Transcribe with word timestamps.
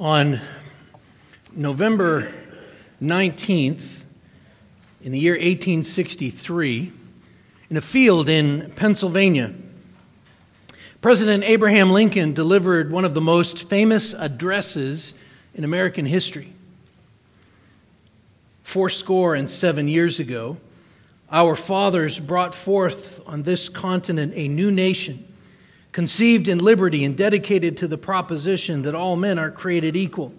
on 0.00 0.40
November 1.54 2.32
19th, 3.02 4.04
in 5.02 5.12
the 5.12 5.18
year 5.18 5.34
1863, 5.34 6.90
in 7.68 7.76
a 7.76 7.82
field 7.82 8.30
in 8.30 8.72
Pennsylvania, 8.76 9.52
President 11.02 11.44
Abraham 11.44 11.90
Lincoln 11.90 12.32
delivered 12.32 12.90
one 12.90 13.04
of 13.04 13.12
the 13.12 13.20
most 13.20 13.68
famous 13.68 14.14
addresses 14.14 15.12
in 15.54 15.64
American 15.64 16.06
history. 16.06 16.50
Fourscore 18.62 19.34
and 19.34 19.50
seven 19.50 19.86
years 19.86 20.18
ago, 20.18 20.56
our 21.30 21.54
fathers 21.54 22.18
brought 22.18 22.54
forth 22.54 23.20
on 23.26 23.42
this 23.42 23.68
continent 23.68 24.32
a 24.34 24.48
new 24.48 24.70
nation 24.70 25.29
conceived 25.92 26.48
in 26.48 26.58
liberty 26.58 27.04
and 27.04 27.16
dedicated 27.16 27.76
to 27.78 27.88
the 27.88 27.98
proposition 27.98 28.82
that 28.82 28.94
all 28.94 29.16
men 29.16 29.38
are 29.38 29.50
created 29.50 29.96
equal. 29.96 30.32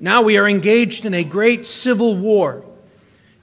Now 0.00 0.22
we 0.22 0.36
are 0.36 0.48
engaged 0.48 1.04
in 1.04 1.14
a 1.14 1.22
great 1.22 1.66
civil 1.66 2.16
war, 2.16 2.64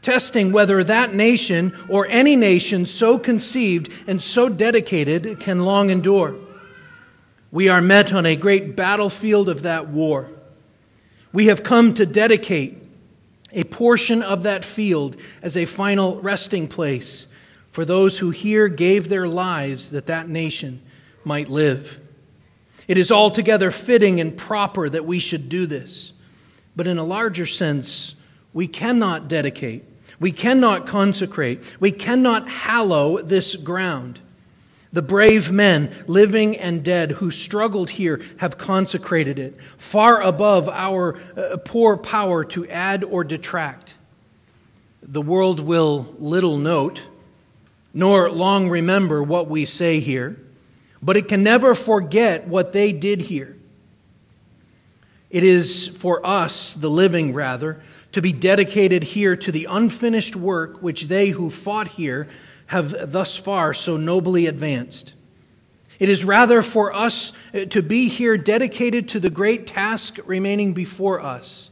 testing 0.02 0.52
whether 0.52 0.84
that 0.84 1.14
nation 1.14 1.74
or 1.88 2.08
any 2.08 2.36
nation 2.36 2.86
so 2.86 3.18
conceived 3.18 3.92
and 4.08 4.22
so 4.22 4.50
dedicated 4.50 5.40
can 5.40 5.64
long 5.64 5.90
endure. 5.90 6.36
We 7.52 7.70
are 7.70 7.82
met 7.82 8.14
on 8.14 8.26
a 8.26 8.36
great 8.36 8.76
battlefield 8.76 9.50
of 9.50 9.62
that 9.64 9.88
war. 9.88 10.30
We 11.32 11.48
have 11.48 11.64
come 11.64 11.94
to 11.96 12.06
dedicate 12.06 12.78
a 13.52 13.64
portion 13.64 14.22
of 14.22 14.44
that 14.44 14.66
field 14.66 15.16
as 15.42 15.56
a 15.56 15.66
final 15.66 16.20
resting 16.22 16.68
place 16.68 17.26
for 17.72 17.86
those 17.86 18.20
who 18.20 18.32
here 18.32 18.68
gave 18.68 19.10
their 19.10 19.28
lives 19.28 19.92
that 19.92 20.08
that 20.08 20.28
nation 20.28 20.82
might 21.30 21.48
live. 21.48 22.00
It 22.88 22.98
is 22.98 23.12
altogether 23.12 23.70
fitting 23.70 24.20
and 24.20 24.36
proper 24.36 24.90
that 24.90 25.06
we 25.06 25.20
should 25.20 25.48
do 25.48 25.68
this. 25.68 26.12
But 26.76 26.88
in 26.88 26.98
a 26.98 27.04
larger 27.04 27.46
sense, 27.46 28.16
we 28.52 28.68
cannot 28.68 29.28
dedicate, 29.28 29.86
we 30.20 30.32
cannot 30.32 30.88
consecrate, 30.88 31.76
we 31.80 31.92
cannot 31.92 32.50
hallow 32.50 33.22
this 33.22 33.56
ground. 33.56 34.20
The 34.92 35.04
brave 35.04 35.52
men, 35.52 35.92
living 36.08 36.58
and 36.58 36.84
dead, 36.84 37.12
who 37.12 37.30
struggled 37.30 37.92
here 37.92 38.20
have 38.38 38.58
consecrated 38.58 39.38
it, 39.38 39.56
far 39.78 40.20
above 40.24 40.68
our 40.68 41.16
uh, 41.38 41.58
poor 41.58 41.96
power 41.96 42.44
to 42.46 42.68
add 42.70 43.04
or 43.04 43.24
detract. 43.24 43.94
The 45.04 45.22
world 45.22 45.60
will 45.60 46.16
little 46.18 46.58
note 46.58 47.04
nor 47.94 48.30
long 48.32 48.70
remember 48.70 49.22
what 49.22 49.48
we 49.48 49.66
say 49.66 50.00
here, 50.00 50.38
but 51.02 51.18
it 51.18 51.28
can 51.28 51.44
never 51.44 51.74
forget 51.74 52.48
what 52.48 52.74
they 52.74 52.92
did 52.92 53.22
here. 53.22 53.56
It 55.30 55.44
is 55.44 55.88
for 55.88 56.26
us, 56.26 56.74
the 56.74 56.90
living 56.90 57.34
rather, 57.34 57.82
to 58.12 58.22
be 58.22 58.34
dedicated 58.34 59.04
here 59.04 59.36
to 59.36 59.52
the 59.52 59.66
unfinished 59.70 60.36
work 60.36 60.82
which 60.82 61.04
they 61.04 61.30
who 61.30 61.50
fought 61.50 61.90
here 61.90 62.28
have 62.68 63.12
thus 63.12 63.36
far 63.38 63.74
so 63.74 63.98
nobly 63.98 64.48
advanced. 64.48 65.14
It 66.00 66.08
is 66.08 66.24
rather 66.24 66.62
for 66.62 66.94
us 66.94 67.34
uh, 67.54 67.66
to 67.66 67.82
be 67.82 68.08
here 68.08 68.38
dedicated 68.38 69.10
to 69.10 69.20
the 69.20 69.30
great 69.30 69.68
task 69.68 70.18
remaining 70.26 70.74
before 70.74 71.20
us, 71.20 71.70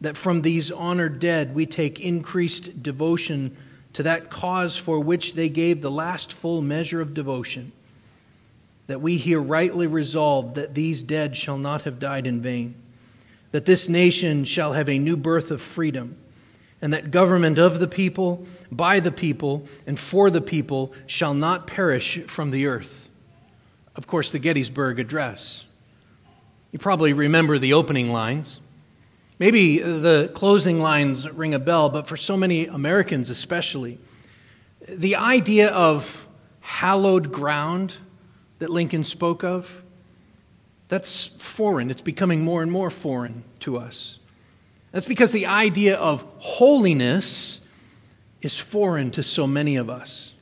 that 0.00 0.16
from 0.16 0.42
these 0.42 0.70
honored 0.70 1.20
dead 1.20 1.54
we 1.54 1.64
take 1.64 2.00
increased 2.00 2.82
devotion 2.82 3.56
to 3.92 4.02
that 4.02 4.30
cause 4.30 4.76
for 4.76 4.98
which 4.98 5.34
they 5.34 5.48
gave 5.48 5.80
the 5.80 5.90
last 5.90 6.32
full 6.32 6.60
measure 6.60 7.00
of 7.00 7.14
devotion, 7.14 7.72
that 8.86 9.00
we 9.00 9.16
here 9.16 9.40
rightly 9.40 9.86
resolve 9.86 10.54
that 10.54 10.74
these 10.74 11.02
dead 11.02 11.36
shall 11.36 11.58
not 11.58 11.82
have 11.82 11.98
died 11.98 12.26
in 12.26 12.40
vain, 12.40 12.74
that 13.52 13.64
this 13.64 13.88
nation 13.88 14.44
shall 14.44 14.72
have 14.72 14.88
a 14.88 14.98
new 14.98 15.16
birth 15.16 15.50
of 15.50 15.60
freedom, 15.60 16.16
and 16.80 16.92
that 16.92 17.10
government 17.10 17.58
of 17.58 17.78
the 17.78 17.86
people, 17.86 18.46
by 18.70 18.98
the 18.98 19.12
people, 19.12 19.66
and 19.86 19.98
for 19.98 20.30
the 20.30 20.40
people 20.40 20.92
shall 21.06 21.34
not 21.34 21.66
perish 21.66 22.18
from 22.24 22.50
the 22.50 22.66
earth. 22.66 23.08
Of 23.94 24.06
course, 24.06 24.30
the 24.32 24.38
Gettysburg 24.38 24.98
Address. 24.98 25.64
You 26.72 26.78
probably 26.78 27.12
remember 27.12 27.58
the 27.58 27.74
opening 27.74 28.10
lines. 28.10 28.58
Maybe 29.38 29.78
the 29.78 30.30
closing 30.34 30.80
lines 30.80 31.28
ring 31.28 31.52
a 31.52 31.58
bell, 31.58 31.88
but 31.88 32.06
for 32.06 32.16
so 32.16 32.36
many 32.36 32.66
Americans 32.66 33.28
especially, 33.28 33.98
the 34.88 35.16
idea 35.16 35.68
of 35.68 36.26
hallowed 36.60 37.30
ground 37.30 37.94
that 38.62 38.70
Lincoln 38.70 39.02
spoke 39.02 39.42
of, 39.42 39.82
that's 40.86 41.26
foreign. 41.26 41.90
It's 41.90 42.00
becoming 42.00 42.42
more 42.42 42.62
and 42.62 42.70
more 42.70 42.90
foreign 42.90 43.42
to 43.58 43.76
us. 43.76 44.20
That's 44.92 45.04
because 45.04 45.32
the 45.32 45.46
idea 45.46 45.96
of 45.96 46.24
holiness 46.38 47.60
is 48.40 48.56
foreign 48.56 49.10
to 49.12 49.24
so 49.24 49.48
many 49.48 49.74
of 49.74 49.90
us. 49.90 50.32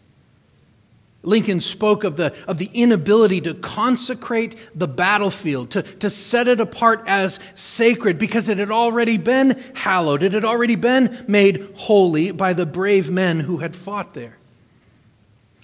Lincoln 1.23 1.61
spoke 1.61 2.05
of 2.05 2.17
the, 2.17 2.35
of 2.47 2.59
the 2.59 2.71
inability 2.75 3.41
to 3.41 3.55
consecrate 3.55 4.55
the 4.75 4.89
battlefield, 4.89 5.71
to, 5.71 5.83
to 5.83 6.11
set 6.11 6.47
it 6.47 6.61
apart 6.61 7.05
as 7.07 7.39
sacred, 7.55 8.19
because 8.19 8.51
it 8.51 8.59
had 8.59 8.71
already 8.71 9.17
been 9.17 9.59
hallowed. 9.73 10.23
It 10.23 10.35
had 10.35 10.45
already 10.45 10.77
been 10.77 11.25
made 11.27 11.71
holy 11.75 12.33
by 12.33 12.53
the 12.53 12.67
brave 12.67 13.11
men 13.11 13.41
who 13.41 13.59
had 13.59 13.75
fought 13.75 14.13
there. 14.13 14.37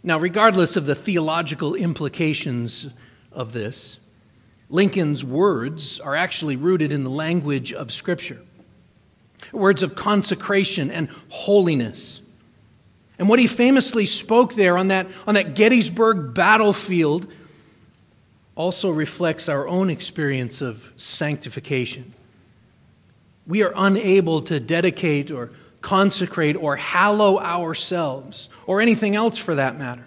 Now, 0.06 0.18
regardless 0.18 0.76
of 0.76 0.86
the 0.86 0.94
theological 0.94 1.74
implications 1.74 2.86
of 3.32 3.52
this, 3.52 3.98
Lincoln's 4.70 5.24
words 5.24 5.98
are 5.98 6.14
actually 6.14 6.54
rooted 6.54 6.92
in 6.92 7.02
the 7.02 7.10
language 7.10 7.72
of 7.72 7.92
Scripture 7.92 8.40
words 9.52 9.82
of 9.82 9.94
consecration 9.94 10.90
and 10.90 11.08
holiness. 11.28 12.20
And 13.18 13.28
what 13.28 13.38
he 13.38 13.46
famously 13.46 14.06
spoke 14.06 14.54
there 14.54 14.76
on 14.76 14.88
that, 14.88 15.06
on 15.26 15.34
that 15.34 15.54
Gettysburg 15.54 16.34
battlefield 16.34 17.30
also 18.54 18.90
reflects 18.90 19.48
our 19.48 19.68
own 19.68 19.88
experience 19.88 20.60
of 20.62 20.92
sanctification. 20.96 22.12
We 23.46 23.62
are 23.62 23.72
unable 23.76 24.42
to 24.42 24.58
dedicate 24.58 25.30
or 25.30 25.50
consecrate 25.86 26.56
or 26.56 26.74
hallow 26.74 27.38
ourselves, 27.38 28.48
or 28.66 28.80
anything 28.80 29.14
else 29.14 29.38
for 29.38 29.54
that 29.54 29.78
matter. 29.78 30.04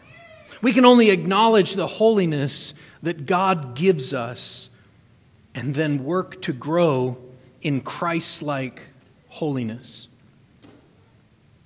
We 0.61 0.73
can 0.73 0.83
only 0.83 1.09
acknowledge 1.09 1.73
the 1.73 1.87
holiness 1.87 2.73
that 3.01 3.25
God 3.25 3.75
gives 3.75 4.13
us 4.13 4.69
and 5.55 5.73
then 5.73 6.03
work 6.03 6.41
to 6.41 6.51
grow 6.51 7.17
in 7.61 7.79
Christ 7.79 8.41
like 8.41 8.81
holiness. 9.29 10.09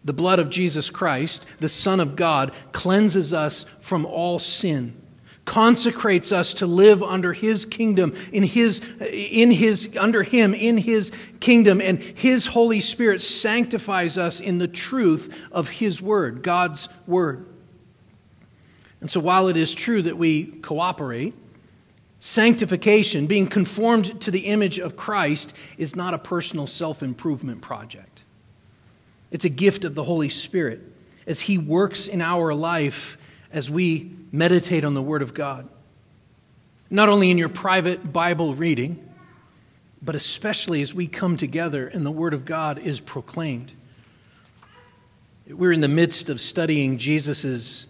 The 0.04 0.14
blood 0.14 0.38
of 0.38 0.52
Jesus 0.52 0.92
Christ, 0.92 1.48
the 1.60 1.68
Son 1.68 2.00
of 2.00 2.16
God, 2.16 2.52
cleanses 2.72 3.34
us 3.34 3.64
from 3.80 4.06
all 4.06 4.38
sin, 4.38 5.02
consecrates 5.46 6.32
us 6.32 6.54
to 6.56 6.66
live 6.66 7.04
under 7.04 7.34
His 7.34 7.66
kingdom, 7.66 8.16
in 8.32 8.44
His, 8.44 8.82
in 9.02 9.52
His, 9.52 9.96
under 9.98 10.24
Him, 10.24 10.54
in 10.54 10.78
His 10.78 11.12
kingdom, 11.40 11.82
and 11.82 12.02
His 12.02 12.48
Holy 12.48 12.80
Spirit 12.80 13.22
sanctifies 13.22 14.18
us 14.18 14.40
in 14.40 14.58
the 14.58 14.68
truth 14.68 15.38
of 15.52 15.70
His 15.70 16.02
Word, 16.02 16.44
God's 16.44 16.88
Word. 17.08 17.46
And 19.02 19.12
so, 19.12 19.20
while 19.20 19.50
it 19.50 19.58
is 19.58 19.76
true 19.76 20.02
that 20.04 20.18
we 20.18 20.46
cooperate, 20.46 21.34
sanctification, 22.22 23.28
being 23.28 23.48
conformed 23.48 24.22
to 24.22 24.32
the 24.32 24.46
image 24.46 24.80
of 24.80 24.96
Christ, 24.96 25.54
is 25.78 25.94
not 25.94 26.14
a 26.14 26.18
personal 26.18 26.68
self 26.68 27.04
improvement 27.04 27.62
project. 27.62 28.24
It's 29.30 29.44
a 29.44 29.50
gift 29.50 29.84
of 29.84 29.94
the 29.94 30.04
Holy 30.04 30.30
Spirit 30.30 30.82
as 31.28 31.42
He 31.42 31.58
works 31.58 32.08
in 32.08 32.22
our 32.22 32.54
life 32.54 33.18
as 33.54 33.70
we 33.70 34.12
meditate 34.32 34.84
on 34.84 34.96
the 34.96 35.02
Word 35.02 35.22
of 35.22 35.34
God. 35.34 35.70
Not 36.90 37.08
only 37.08 37.32
in 37.32 37.38
your 37.38 37.50
private 37.50 38.12
Bible 38.12 38.56
reading, 38.56 39.08
but 40.02 40.16
especially 40.16 40.82
as 40.82 40.94
we 40.94 41.08
come 41.08 41.38
together 41.38 41.88
and 41.88 42.06
the 42.06 42.12
Word 42.12 42.34
of 42.34 42.44
God 42.44 42.80
is 42.80 43.00
proclaimed. 43.00 43.72
We're 45.48 45.72
in 45.72 45.82
the 45.82 45.88
midst 45.88 46.30
of 46.30 46.42
studying 46.42 46.98
Jesus' 46.98 47.86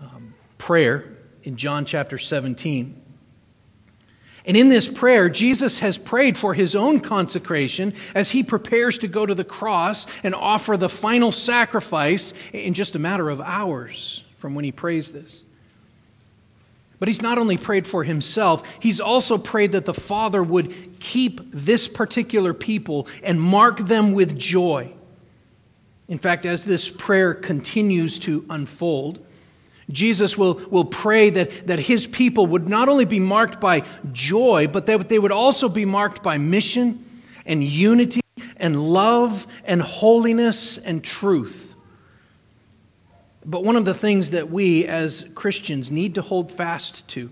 um, 0.00 0.34
prayer 0.58 1.04
in 1.42 1.56
John 1.56 1.84
chapter 1.84 2.18
17. 2.18 3.02
And 4.44 4.56
in 4.56 4.68
this 4.68 4.86
prayer, 4.86 5.28
Jesus 5.28 5.80
has 5.80 5.98
prayed 5.98 6.36
for 6.36 6.54
his 6.54 6.76
own 6.76 7.00
consecration 7.00 7.94
as 8.14 8.30
he 8.30 8.44
prepares 8.44 8.98
to 8.98 9.08
go 9.08 9.26
to 9.26 9.34
the 9.34 9.42
cross 9.42 10.06
and 10.22 10.34
offer 10.34 10.76
the 10.76 10.88
final 10.88 11.32
sacrifice 11.32 12.32
in 12.52 12.74
just 12.74 12.94
a 12.94 13.00
matter 13.00 13.28
of 13.28 13.40
hours 13.40 14.22
from 14.46 14.54
when 14.54 14.64
he 14.64 14.70
prays 14.70 15.10
this. 15.10 15.42
But 17.00 17.08
he's 17.08 17.20
not 17.20 17.36
only 17.36 17.56
prayed 17.56 17.84
for 17.84 18.04
himself, 18.04 18.62
he's 18.78 19.00
also 19.00 19.38
prayed 19.38 19.72
that 19.72 19.86
the 19.86 19.92
Father 19.92 20.40
would 20.40 21.00
keep 21.00 21.40
this 21.50 21.88
particular 21.88 22.54
people 22.54 23.08
and 23.24 23.42
mark 23.42 23.78
them 23.78 24.12
with 24.12 24.38
joy. 24.38 24.92
In 26.06 26.20
fact, 26.20 26.46
as 26.46 26.64
this 26.64 26.88
prayer 26.88 27.34
continues 27.34 28.20
to 28.20 28.46
unfold, 28.48 29.18
Jesus 29.90 30.38
will, 30.38 30.60
will 30.70 30.84
pray 30.84 31.30
that, 31.30 31.66
that 31.66 31.80
his 31.80 32.06
people 32.06 32.46
would 32.46 32.68
not 32.68 32.88
only 32.88 33.04
be 33.04 33.18
marked 33.18 33.60
by 33.60 33.82
joy, 34.12 34.68
but 34.68 34.86
that 34.86 35.08
they 35.08 35.18
would 35.18 35.32
also 35.32 35.68
be 35.68 35.84
marked 35.84 36.22
by 36.22 36.38
mission 36.38 37.04
and 37.44 37.64
unity 37.64 38.20
and 38.58 38.80
love 38.80 39.48
and 39.64 39.82
holiness 39.82 40.78
and 40.78 41.02
truth. 41.02 41.65
But 43.48 43.62
one 43.62 43.76
of 43.76 43.84
the 43.84 43.94
things 43.94 44.32
that 44.32 44.50
we 44.50 44.86
as 44.86 45.24
Christians 45.36 45.88
need 45.88 46.16
to 46.16 46.22
hold 46.22 46.50
fast 46.50 47.06
to, 47.10 47.30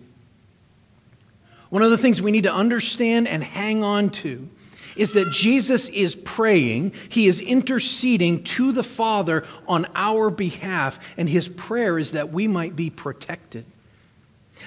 one 1.70 1.82
of 1.82 1.90
the 1.90 1.98
things 1.98 2.22
we 2.22 2.30
need 2.30 2.44
to 2.44 2.54
understand 2.54 3.26
and 3.26 3.42
hang 3.42 3.82
on 3.82 4.10
to, 4.10 4.48
is 4.94 5.14
that 5.14 5.32
Jesus 5.32 5.88
is 5.88 6.14
praying, 6.14 6.92
he 7.08 7.26
is 7.26 7.40
interceding 7.40 8.44
to 8.44 8.70
the 8.70 8.84
Father 8.84 9.44
on 9.66 9.88
our 9.96 10.30
behalf, 10.30 11.00
and 11.16 11.28
his 11.28 11.48
prayer 11.48 11.98
is 11.98 12.12
that 12.12 12.32
we 12.32 12.46
might 12.46 12.76
be 12.76 12.90
protected. 12.90 13.64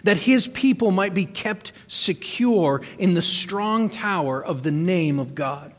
That 0.03 0.17
his 0.17 0.49
people 0.49 0.91
might 0.91 1.13
be 1.13 1.25
kept 1.25 1.71
secure 1.87 2.81
in 2.99 3.13
the 3.13 3.21
strong 3.21 3.89
tower 3.89 4.43
of 4.43 4.63
the 4.63 4.71
name 4.71 5.17
of 5.17 5.33
God. 5.33 5.73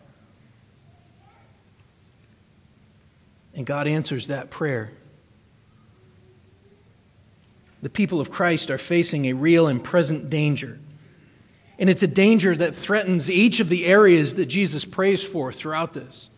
And 3.55 3.67
God 3.67 3.87
answers 3.87 4.29
that 4.29 4.49
prayer. 4.49 4.93
The 7.82 7.90
people 7.90 8.20
of 8.20 8.30
Christ 8.30 8.70
are 8.70 8.78
facing 8.78 9.26
a 9.26 9.34
real 9.34 9.66
and 9.66 9.82
present 9.82 10.30
danger. 10.30 10.78
And 11.78 11.88
it's 11.88 12.02
a 12.02 12.08
danger 12.08 12.56
that 12.56 12.75
threatens 12.75 13.30
each 13.30 13.60
of 13.60 13.69
the 13.69 13.86
areas 13.86 14.34
that 14.34 14.46
Jesus 14.46 14.84
prays 14.84 15.22
for 15.22 15.52
throughout 15.52 15.92
this. 15.92 16.28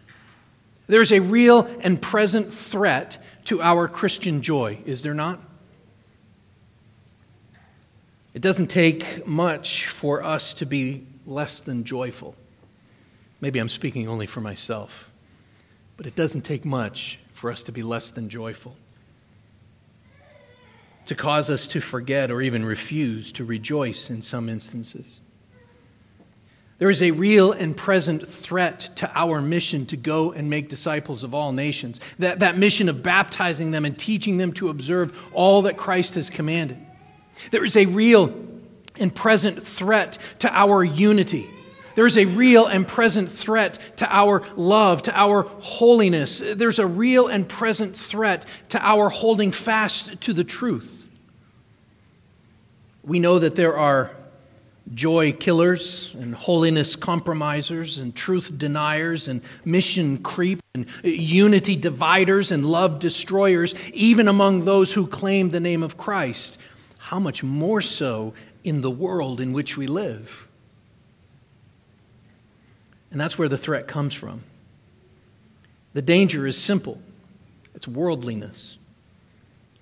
There's 0.87 1.13
a 1.13 1.21
real 1.21 1.61
and 1.81 2.01
present 2.01 2.53
threat 2.53 3.17
to 3.45 3.63
our 3.63 3.89
Christian 3.89 4.43
joy, 4.43 4.81
is 4.85 5.03
there 5.03 5.15
not? 5.15 5.41
It 8.35 8.43
doesn't 8.43 8.69
take 8.69 9.27
much 9.27 9.87
for 9.87 10.23
us 10.23 10.55
to 10.55 10.67
be 10.67 11.07
less 11.27 11.61
than 11.61 11.85
joyful. 11.85 12.35
Maybe 13.41 13.59
I'm 13.59 13.69
speaking 13.69 14.09
only 14.09 14.27
for 14.27 14.41
myself, 14.41 15.11
but 15.97 16.07
it 16.07 16.15
doesn't 16.15 16.43
take 16.43 16.65
much 16.65 17.19
for 17.33 17.51
us 17.51 17.63
to 17.65 17.73
be 17.73 17.83
less 17.83 18.11
than 18.11 18.29
joyful. 18.29 18.77
To 21.07 21.15
cause 21.15 21.51
us 21.51 21.67
to 21.69 21.81
forget 21.81 22.31
or 22.31 22.41
even 22.41 22.65
refuse 22.65 23.33
to 23.33 23.45
rejoice 23.45 24.11
in 24.11 24.23
some 24.23 24.49
instances. 24.49 25.19
There 26.79 26.89
is 26.89 27.03
a 27.03 27.11
real 27.11 27.53
and 27.53 27.77
present 27.77 28.27
threat 28.27 28.89
to 28.97 29.11
our 29.15 29.43
mission 29.43 29.85
to 29.87 29.99
go 29.99 30.33
and 30.33 30.49
make 30.49 30.71
disciples 30.71 31.25
of 31.25 31.35
all 31.35 31.53
nations. 31.53 32.01
That, 32.19 32.41
that 32.41 32.57
mission 32.57 32.89
of 32.89 33.03
baptizing 33.03 33.71
them 33.71 33.85
and 33.85 33.99
teaching 33.99 34.39
them 34.39 34.53
to 34.55 34.71
observe 34.71 35.15
all 35.35 35.63
that 35.63 35.77
Christ 35.77 36.15
has 36.15 36.31
commanded. 36.31 36.79
There 37.51 37.65
is 37.65 37.77
a 37.77 37.85
real 37.85 38.35
and 38.97 39.15
present 39.15 39.63
threat 39.63 40.17
to 40.39 40.51
our 40.51 40.83
unity. 40.83 41.51
There 41.95 42.07
is 42.07 42.17
a 42.17 42.25
real 42.25 42.67
and 42.67 42.87
present 42.87 43.31
threat 43.31 43.79
to 43.97 44.15
our 44.15 44.43
love, 44.57 45.03
to 45.03 45.19
our 45.19 45.43
holiness. 45.43 46.41
There's 46.41 46.79
a 46.79 46.87
real 46.87 47.29
and 47.29 47.49
present 47.49 47.97
threat 47.97 48.47
to 48.71 48.81
our 48.85 49.09
holding 49.09 49.53
fast 49.53 50.21
to 50.23 50.33
the 50.33 50.45
truth. 50.45 51.05
We 53.03 53.19
know 53.19 53.39
that 53.39 53.57
there 53.57 53.77
are 53.77 54.15
joy 54.95 55.33
killers 55.33 56.15
and 56.19 56.35
holiness 56.35 56.97
compromisers 56.97 57.99
and 57.99 58.15
truth 58.15 58.57
deniers 58.59 59.29
and 59.29 59.41
mission 59.65 60.19
creep 60.19 60.61
and 60.75 60.87
unity 61.03 61.77
dividers 61.77 62.51
and 62.51 62.67
love 62.67 62.99
destroyers, 62.99 63.75
even 63.93 64.29
among 64.29 64.65
those 64.65 64.93
who 64.93 65.07
claim 65.07 65.51
the 65.51 65.61
name 65.61 65.83
of 65.83 65.97
Christ. 65.97 66.59
How 66.99 67.19
much 67.19 67.43
more 67.43 67.81
so 67.81 68.35
in 68.65 68.81
the 68.81 68.91
world 68.91 69.41
in 69.41 69.53
which 69.53 69.77
we 69.77 69.87
live? 69.87 70.49
And 73.11 73.21
that's 73.21 73.39
where 73.39 73.49
the 73.49 73.59
threat 73.59 73.87
comes 73.87 74.15
from. 74.15 74.43
The 75.93 76.03
danger 76.03 76.47
is 76.47 76.57
simple 76.59 77.01
it's 77.75 77.89
worldliness. 77.89 78.77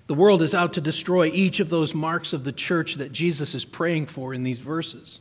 The 0.07 0.15
world 0.15 0.41
is 0.41 0.55
out 0.55 0.73
to 0.73 0.81
destroy 0.81 1.27
each 1.27 1.59
of 1.59 1.69
those 1.69 1.93
marks 1.93 2.33
of 2.33 2.43
the 2.43 2.51
church 2.51 2.95
that 2.95 3.11
Jesus 3.11 3.53
is 3.53 3.63
praying 3.63 4.07
for 4.07 4.33
in 4.33 4.43
these 4.43 4.59
verses. 4.59 5.19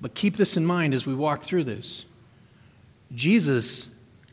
But 0.00 0.14
keep 0.14 0.36
this 0.36 0.58
in 0.58 0.66
mind 0.66 0.92
as 0.92 1.06
we 1.06 1.14
walk 1.14 1.42
through 1.42 1.64
this. 1.64 2.04
Jesus, 3.14 3.88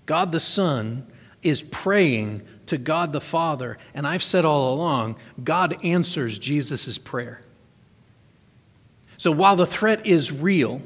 God 0.06 0.34
the 0.34 0.40
Son, 0.40 1.08
is 1.44 1.64
praying 1.64 2.42
to 2.66 2.78
God 2.78 3.14
the 3.14 3.22
Father, 3.22 3.78
and 3.94 4.06
I've 4.06 4.24
said 4.24 4.44
all 4.44 4.74
along, 4.74 5.16
God 5.42 5.78
answers 5.84 6.38
Jesus' 6.38 6.98
prayer. 6.98 7.42
So 9.18 9.32
while 9.32 9.56
the 9.56 9.66
threat 9.66 10.06
is 10.06 10.32
real, 10.32 10.82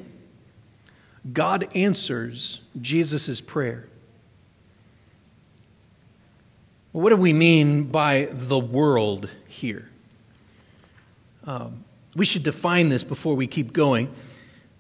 God 1.32 1.68
answers 1.74 2.62
Jesus' 2.80 3.42
prayer. 3.42 3.88
What 6.92 7.10
do 7.10 7.18
we 7.18 7.34
mean 7.34 7.86
by 7.86 8.30
the 8.32 8.60
world 8.60 9.30
here? 9.48 9.90
Um, 11.46 11.84
we 12.16 12.26
should 12.26 12.44
define 12.44 12.90
this 12.90 13.04
before 13.04 13.36
we 13.36 13.48
keep 13.48 13.74
going. 13.74 14.10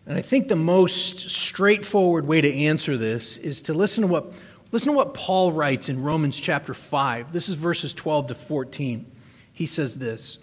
And 0.07 0.17
I 0.17 0.21
think 0.21 0.47
the 0.47 0.55
most 0.55 1.29
straightforward 1.29 2.25
way 2.25 2.41
to 2.41 2.53
answer 2.53 2.95
this 2.95 3.37
is 3.37 3.61
to 3.63 3.73
listen 3.73 4.03
to 4.03 4.07
what, 4.07 4.33
listen 4.71 4.91
to 4.91 4.95
what 4.95 5.13
Paul 5.13 5.51
writes 5.51 5.89
in 5.89 6.03
Romans 6.03 6.39
chapter 6.39 6.73
5. 6.73 7.33
This 7.33 7.49
is 7.49 7.55
verses 7.55 7.93
12 7.93 8.27
to 8.27 8.35
14. 8.35 9.11
He 9.51 9.65
says 9.65 9.97
this 9.97 10.37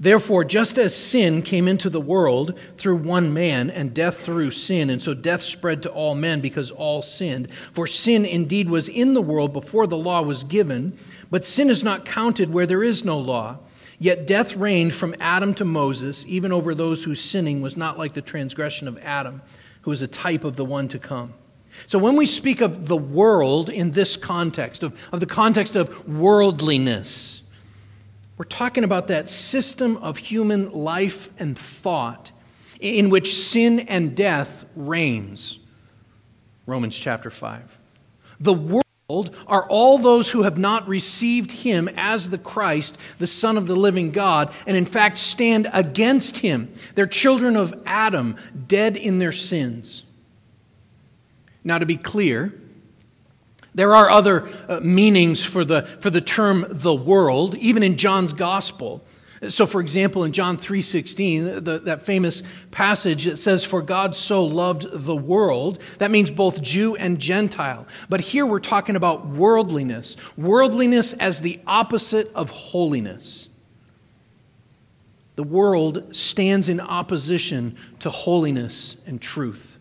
Therefore, 0.00 0.44
just 0.44 0.78
as 0.78 0.94
sin 0.94 1.42
came 1.42 1.66
into 1.66 1.90
the 1.90 2.00
world 2.00 2.56
through 2.76 2.96
one 2.98 3.34
man, 3.34 3.68
and 3.68 3.92
death 3.92 4.20
through 4.20 4.52
sin, 4.52 4.90
and 4.90 5.02
so 5.02 5.12
death 5.12 5.42
spread 5.42 5.82
to 5.82 5.90
all 5.90 6.14
men 6.14 6.40
because 6.40 6.70
all 6.70 7.02
sinned. 7.02 7.52
For 7.72 7.88
sin 7.88 8.24
indeed 8.24 8.70
was 8.70 8.88
in 8.88 9.14
the 9.14 9.22
world 9.22 9.52
before 9.52 9.88
the 9.88 9.96
law 9.96 10.22
was 10.22 10.44
given, 10.44 10.96
but 11.30 11.44
sin 11.44 11.68
is 11.68 11.82
not 11.82 12.04
counted 12.04 12.52
where 12.52 12.66
there 12.66 12.84
is 12.84 13.04
no 13.04 13.18
law. 13.18 13.58
Yet 13.98 14.28
death 14.28 14.54
reigned 14.54 14.94
from 14.94 15.16
Adam 15.18 15.52
to 15.54 15.64
Moses, 15.64 16.24
even 16.28 16.52
over 16.52 16.76
those 16.76 17.02
whose 17.02 17.20
sinning 17.20 17.60
was 17.60 17.76
not 17.76 17.98
like 17.98 18.14
the 18.14 18.22
transgression 18.22 18.86
of 18.86 18.98
Adam, 18.98 19.42
who 19.82 19.90
is 19.90 20.00
a 20.00 20.06
type 20.06 20.44
of 20.44 20.54
the 20.54 20.64
one 20.64 20.86
to 20.88 21.00
come. 21.00 21.34
So 21.88 21.98
when 21.98 22.14
we 22.14 22.26
speak 22.26 22.60
of 22.60 22.86
the 22.86 22.96
world 22.96 23.68
in 23.68 23.90
this 23.90 24.16
context, 24.16 24.84
of, 24.84 24.96
of 25.12 25.18
the 25.18 25.26
context 25.26 25.74
of 25.74 26.08
worldliness, 26.08 27.42
we're 28.38 28.44
talking 28.44 28.84
about 28.84 29.08
that 29.08 29.28
system 29.28 29.96
of 29.96 30.16
human 30.16 30.70
life 30.70 31.28
and 31.40 31.58
thought 31.58 32.30
in 32.80 33.10
which 33.10 33.34
sin 33.34 33.80
and 33.80 34.16
death 34.16 34.64
reigns. 34.76 35.58
Romans 36.64 36.96
chapter 36.96 37.30
5. 37.30 37.78
The 38.38 38.54
world 38.54 39.34
are 39.48 39.66
all 39.68 39.98
those 39.98 40.30
who 40.30 40.42
have 40.44 40.56
not 40.56 40.86
received 40.86 41.50
him 41.50 41.88
as 41.96 42.30
the 42.30 42.38
Christ, 42.38 42.96
the 43.18 43.26
Son 43.26 43.56
of 43.56 43.66
the 43.66 43.74
living 43.74 44.12
God, 44.12 44.52
and 44.66 44.76
in 44.76 44.86
fact 44.86 45.18
stand 45.18 45.68
against 45.72 46.38
him. 46.38 46.72
They're 46.94 47.06
children 47.06 47.56
of 47.56 47.74
Adam, 47.86 48.36
dead 48.68 48.96
in 48.96 49.18
their 49.18 49.32
sins. 49.32 50.04
Now, 51.64 51.78
to 51.78 51.86
be 51.86 51.96
clear, 51.96 52.54
there 53.74 53.94
are 53.94 54.10
other 54.10 54.48
uh, 54.68 54.80
meanings 54.80 55.44
for 55.44 55.64
the, 55.64 55.82
for 56.00 56.10
the 56.10 56.20
term 56.20 56.66
the 56.68 56.94
world, 56.94 57.54
even 57.56 57.82
in 57.82 57.96
John's 57.96 58.32
gospel. 58.32 59.04
So, 59.48 59.66
for 59.66 59.80
example, 59.80 60.24
in 60.24 60.32
John 60.32 60.56
3.16, 60.58 61.64
the, 61.64 61.78
that 61.80 62.04
famous 62.04 62.42
passage 62.72 63.24
that 63.24 63.36
says, 63.36 63.64
For 63.64 63.82
God 63.82 64.16
so 64.16 64.44
loved 64.44 64.86
the 64.90 65.14
world, 65.14 65.80
that 65.98 66.10
means 66.10 66.30
both 66.30 66.60
Jew 66.60 66.96
and 66.96 67.20
Gentile. 67.20 67.86
But 68.08 68.20
here 68.20 68.44
we're 68.44 68.58
talking 68.58 68.96
about 68.96 69.28
worldliness, 69.28 70.16
worldliness 70.36 71.12
as 71.12 71.40
the 71.40 71.60
opposite 71.68 72.32
of 72.34 72.50
holiness. 72.50 73.48
The 75.36 75.44
world 75.44 76.16
stands 76.16 76.68
in 76.68 76.80
opposition 76.80 77.76
to 78.00 78.10
holiness 78.10 78.96
and 79.06 79.22
truth. 79.22 79.77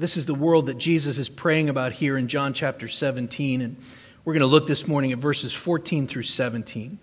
This 0.00 0.16
is 0.16 0.24
the 0.24 0.34
world 0.34 0.64
that 0.66 0.78
Jesus 0.78 1.18
is 1.18 1.28
praying 1.28 1.68
about 1.68 1.92
here 1.92 2.16
in 2.16 2.26
John 2.26 2.54
chapter 2.54 2.88
17. 2.88 3.60
And 3.60 3.76
we're 4.24 4.32
going 4.32 4.40
to 4.40 4.46
look 4.46 4.66
this 4.66 4.88
morning 4.88 5.12
at 5.12 5.18
verses 5.18 5.52
14 5.52 6.06
through 6.06 6.22
17. 6.22 6.98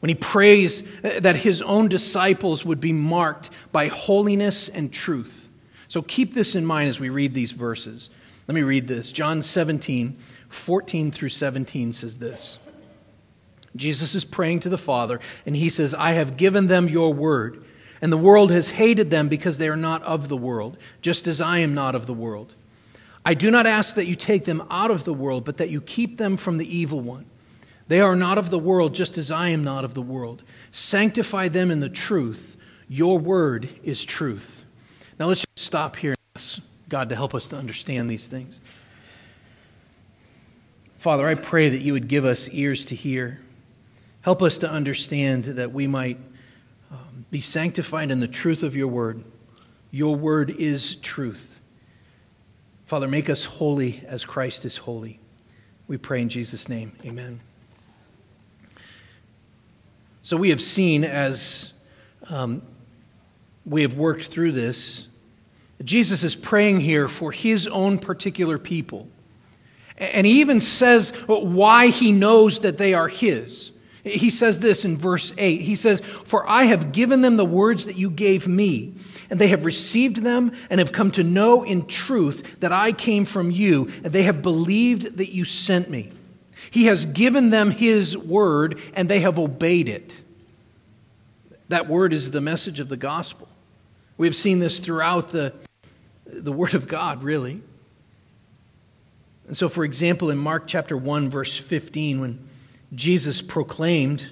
When 0.00 0.08
he 0.08 0.16
prays 0.16 0.82
that 1.02 1.36
his 1.36 1.62
own 1.62 1.86
disciples 1.86 2.64
would 2.64 2.80
be 2.80 2.92
marked 2.92 3.50
by 3.70 3.86
holiness 3.86 4.68
and 4.68 4.92
truth. 4.92 5.48
So 5.86 6.02
keep 6.02 6.34
this 6.34 6.56
in 6.56 6.66
mind 6.66 6.88
as 6.88 6.98
we 6.98 7.10
read 7.10 7.32
these 7.32 7.52
verses. 7.52 8.10
Let 8.48 8.56
me 8.56 8.62
read 8.62 8.88
this. 8.88 9.12
John 9.12 9.44
17, 9.44 10.18
14 10.48 11.12
through 11.12 11.28
17 11.28 11.92
says 11.92 12.18
this. 12.18 12.58
Jesus 13.76 14.16
is 14.16 14.24
praying 14.24 14.60
to 14.60 14.68
the 14.68 14.76
Father, 14.76 15.20
and 15.46 15.54
he 15.54 15.68
says, 15.68 15.94
I 15.94 16.12
have 16.12 16.36
given 16.36 16.66
them 16.66 16.88
your 16.88 17.14
word 17.14 17.61
and 18.02 18.12
the 18.12 18.18
world 18.18 18.50
has 18.50 18.70
hated 18.70 19.10
them 19.10 19.28
because 19.28 19.58
they 19.58 19.68
are 19.68 19.76
not 19.76 20.02
of 20.02 20.28
the 20.28 20.36
world, 20.36 20.76
just 21.00 21.28
as 21.28 21.40
I 21.40 21.58
am 21.58 21.72
not 21.72 21.94
of 21.94 22.06
the 22.06 22.12
world. 22.12 22.54
I 23.24 23.34
do 23.34 23.48
not 23.48 23.64
ask 23.64 23.94
that 23.94 24.06
you 24.06 24.16
take 24.16 24.44
them 24.44 24.66
out 24.68 24.90
of 24.90 25.04
the 25.04 25.14
world, 25.14 25.44
but 25.44 25.58
that 25.58 25.70
you 25.70 25.80
keep 25.80 26.18
them 26.18 26.36
from 26.36 26.58
the 26.58 26.76
evil 26.76 27.00
one. 27.00 27.26
They 27.86 28.00
are 28.00 28.16
not 28.16 28.38
of 28.38 28.50
the 28.50 28.58
world, 28.58 28.94
just 28.94 29.16
as 29.18 29.30
I 29.30 29.48
am 29.48 29.62
not 29.62 29.84
of 29.84 29.94
the 29.94 30.02
world. 30.02 30.42
Sanctify 30.72 31.48
them 31.48 31.70
in 31.70 31.78
the 31.78 31.88
truth. 31.88 32.56
Your 32.88 33.18
word 33.18 33.68
is 33.84 34.04
truth. 34.04 34.64
Now 35.20 35.26
let's 35.26 35.46
stop 35.54 35.94
here 35.94 36.10
and 36.10 36.18
ask 36.34 36.60
God 36.88 37.08
to 37.10 37.16
help 37.16 37.34
us 37.34 37.46
to 37.48 37.56
understand 37.56 38.10
these 38.10 38.26
things. 38.26 38.58
Father, 40.98 41.26
I 41.26 41.36
pray 41.36 41.68
that 41.68 41.82
you 41.82 41.92
would 41.92 42.08
give 42.08 42.24
us 42.24 42.48
ears 42.48 42.84
to 42.86 42.96
hear. 42.96 43.40
Help 44.22 44.42
us 44.42 44.58
to 44.58 44.70
understand 44.70 45.44
that 45.44 45.72
we 45.72 45.86
might 45.86 46.18
be 47.32 47.40
sanctified 47.40 48.10
in 48.10 48.20
the 48.20 48.28
truth 48.28 48.62
of 48.62 48.76
your 48.76 48.88
word. 48.88 49.24
Your 49.90 50.14
word 50.14 50.50
is 50.50 50.96
truth. 50.96 51.58
Father, 52.84 53.08
make 53.08 53.30
us 53.30 53.44
holy 53.44 54.04
as 54.06 54.26
Christ 54.26 54.66
is 54.66 54.76
holy. 54.76 55.18
We 55.88 55.96
pray 55.96 56.20
in 56.20 56.28
Jesus' 56.28 56.68
name. 56.68 56.92
Amen. 57.06 57.40
So 60.20 60.36
we 60.36 60.50
have 60.50 60.60
seen 60.60 61.04
as 61.04 61.72
um, 62.28 62.60
we 63.64 63.80
have 63.80 63.94
worked 63.94 64.26
through 64.26 64.52
this, 64.52 65.06
Jesus 65.82 66.22
is 66.22 66.36
praying 66.36 66.80
here 66.80 67.08
for 67.08 67.32
his 67.32 67.66
own 67.66 67.98
particular 67.98 68.58
people. 68.58 69.08
And 69.96 70.26
he 70.26 70.40
even 70.40 70.60
says 70.60 71.10
why 71.26 71.88
he 71.88 72.12
knows 72.12 72.60
that 72.60 72.76
they 72.76 72.92
are 72.92 73.08
his. 73.08 73.72
He 74.04 74.30
says 74.30 74.58
this 74.58 74.84
in 74.84 74.96
verse 74.96 75.32
8. 75.38 75.60
He 75.60 75.76
says, 75.76 76.00
For 76.00 76.48
I 76.48 76.64
have 76.64 76.92
given 76.92 77.22
them 77.22 77.36
the 77.36 77.44
words 77.44 77.86
that 77.86 77.96
you 77.96 78.10
gave 78.10 78.48
me, 78.48 78.94
and 79.30 79.40
they 79.40 79.48
have 79.48 79.64
received 79.64 80.16
them 80.16 80.52
and 80.70 80.80
have 80.80 80.90
come 80.90 81.12
to 81.12 81.22
know 81.22 81.62
in 81.62 81.86
truth 81.86 82.58
that 82.60 82.72
I 82.72 82.92
came 82.92 83.24
from 83.24 83.50
you, 83.52 83.90
and 84.02 84.12
they 84.12 84.24
have 84.24 84.42
believed 84.42 85.18
that 85.18 85.32
you 85.32 85.44
sent 85.44 85.88
me. 85.88 86.10
He 86.70 86.86
has 86.86 87.06
given 87.06 87.50
them 87.50 87.70
his 87.70 88.16
word, 88.16 88.80
and 88.94 89.08
they 89.08 89.20
have 89.20 89.38
obeyed 89.38 89.88
it. 89.88 90.16
That 91.68 91.88
word 91.88 92.12
is 92.12 92.32
the 92.32 92.40
message 92.40 92.80
of 92.80 92.88
the 92.88 92.96
gospel. 92.96 93.48
We 94.16 94.26
have 94.26 94.36
seen 94.36 94.58
this 94.58 94.80
throughout 94.80 95.28
the, 95.28 95.54
the 96.26 96.52
word 96.52 96.74
of 96.74 96.88
God, 96.88 97.22
really. 97.22 97.62
And 99.46 99.56
so, 99.56 99.68
for 99.68 99.84
example, 99.84 100.30
in 100.30 100.38
Mark 100.38 100.66
chapter 100.66 100.96
1, 100.96 101.30
verse 101.30 101.56
15, 101.56 102.20
when 102.20 102.48
Jesus 102.94 103.40
proclaimed, 103.40 104.30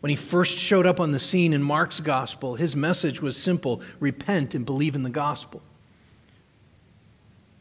when 0.00 0.10
he 0.10 0.16
first 0.16 0.58
showed 0.58 0.84
up 0.84 1.00
on 1.00 1.12
the 1.12 1.18
scene 1.18 1.52
in 1.52 1.62
Mark's 1.62 2.00
gospel, 2.00 2.56
his 2.56 2.74
message 2.74 3.22
was 3.22 3.36
simple 3.36 3.80
repent 4.00 4.54
and 4.54 4.66
believe 4.66 4.94
in 4.94 5.02
the 5.02 5.10
gospel. 5.10 5.62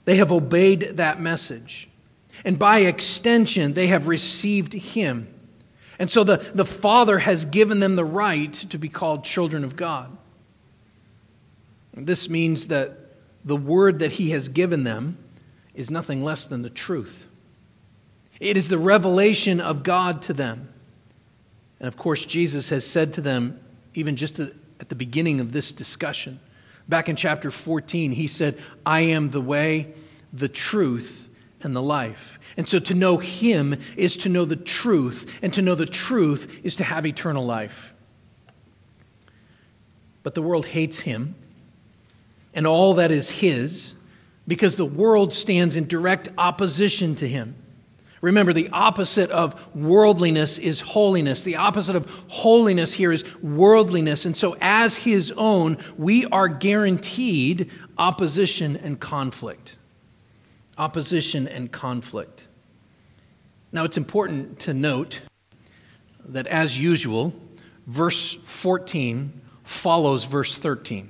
They 0.05 0.15
have 0.15 0.31
obeyed 0.31 0.97
that 0.97 1.21
message. 1.21 1.87
And 2.43 2.57
by 2.57 2.79
extension, 2.79 3.73
they 3.73 3.87
have 3.87 4.07
received 4.07 4.73
him. 4.73 5.27
And 5.99 6.09
so 6.09 6.23
the, 6.23 6.37
the 6.55 6.65
Father 6.65 7.19
has 7.19 7.45
given 7.45 7.79
them 7.79 7.95
the 7.95 8.03
right 8.05 8.53
to 8.53 8.79
be 8.79 8.89
called 8.89 9.23
children 9.23 9.63
of 9.63 9.75
God. 9.75 10.17
This 11.93 12.29
means 12.29 12.69
that 12.69 12.97
the 13.45 13.55
word 13.55 13.99
that 13.99 14.13
he 14.13 14.31
has 14.31 14.47
given 14.47 14.83
them 14.83 15.17
is 15.75 15.91
nothing 15.91 16.23
less 16.23 16.45
than 16.45 16.63
the 16.63 16.69
truth. 16.69 17.27
It 18.41 18.57
is 18.57 18.67
the 18.67 18.79
revelation 18.79 19.61
of 19.61 19.83
God 19.83 20.23
to 20.23 20.33
them. 20.33 20.67
And 21.79 21.87
of 21.87 21.95
course, 21.95 22.25
Jesus 22.25 22.69
has 22.69 22.85
said 22.85 23.13
to 23.13 23.21
them, 23.21 23.59
even 23.93 24.15
just 24.15 24.39
at 24.39 24.89
the 24.89 24.95
beginning 24.95 25.39
of 25.39 25.51
this 25.51 25.71
discussion, 25.71 26.39
back 26.89 27.07
in 27.07 27.15
chapter 27.15 27.51
14, 27.51 28.11
he 28.11 28.27
said, 28.27 28.57
I 28.85 29.01
am 29.01 29.29
the 29.29 29.41
way, 29.41 29.93
the 30.33 30.49
truth, 30.49 31.27
and 31.61 31.75
the 31.75 31.81
life. 31.81 32.39
And 32.57 32.67
so 32.67 32.79
to 32.79 32.95
know 32.95 33.17
him 33.17 33.79
is 33.95 34.17
to 34.17 34.29
know 34.29 34.45
the 34.45 34.55
truth, 34.55 35.39
and 35.43 35.53
to 35.53 35.61
know 35.61 35.75
the 35.75 35.85
truth 35.85 36.59
is 36.63 36.75
to 36.77 36.83
have 36.83 37.05
eternal 37.05 37.45
life. 37.45 37.93
But 40.23 40.33
the 40.33 40.41
world 40.41 40.65
hates 40.65 40.99
him 40.99 41.35
and 42.53 42.67
all 42.67 42.95
that 42.95 43.11
is 43.11 43.29
his 43.29 43.95
because 44.47 44.75
the 44.75 44.85
world 44.85 45.33
stands 45.33 45.75
in 45.75 45.87
direct 45.87 46.29
opposition 46.37 47.15
to 47.15 47.27
him. 47.27 47.55
Remember, 48.21 48.53
the 48.53 48.69
opposite 48.69 49.31
of 49.31 49.75
worldliness 49.75 50.59
is 50.59 50.79
holiness. 50.79 51.41
The 51.41 51.55
opposite 51.55 51.95
of 51.95 52.05
holiness 52.27 52.93
here 52.93 53.11
is 53.11 53.23
worldliness. 53.41 54.25
And 54.25 54.37
so, 54.37 54.55
as 54.61 54.95
his 54.95 55.33
own, 55.35 55.79
we 55.97 56.25
are 56.27 56.47
guaranteed 56.47 57.71
opposition 57.97 58.77
and 58.77 58.99
conflict. 58.99 59.75
Opposition 60.77 61.47
and 61.47 61.71
conflict. 61.71 62.47
Now, 63.71 63.85
it's 63.85 63.97
important 63.97 64.59
to 64.61 64.73
note 64.73 65.21
that, 66.25 66.45
as 66.45 66.77
usual, 66.77 67.33
verse 67.87 68.33
14 68.33 69.41
follows 69.63 70.25
verse 70.25 70.55
13. 70.55 71.09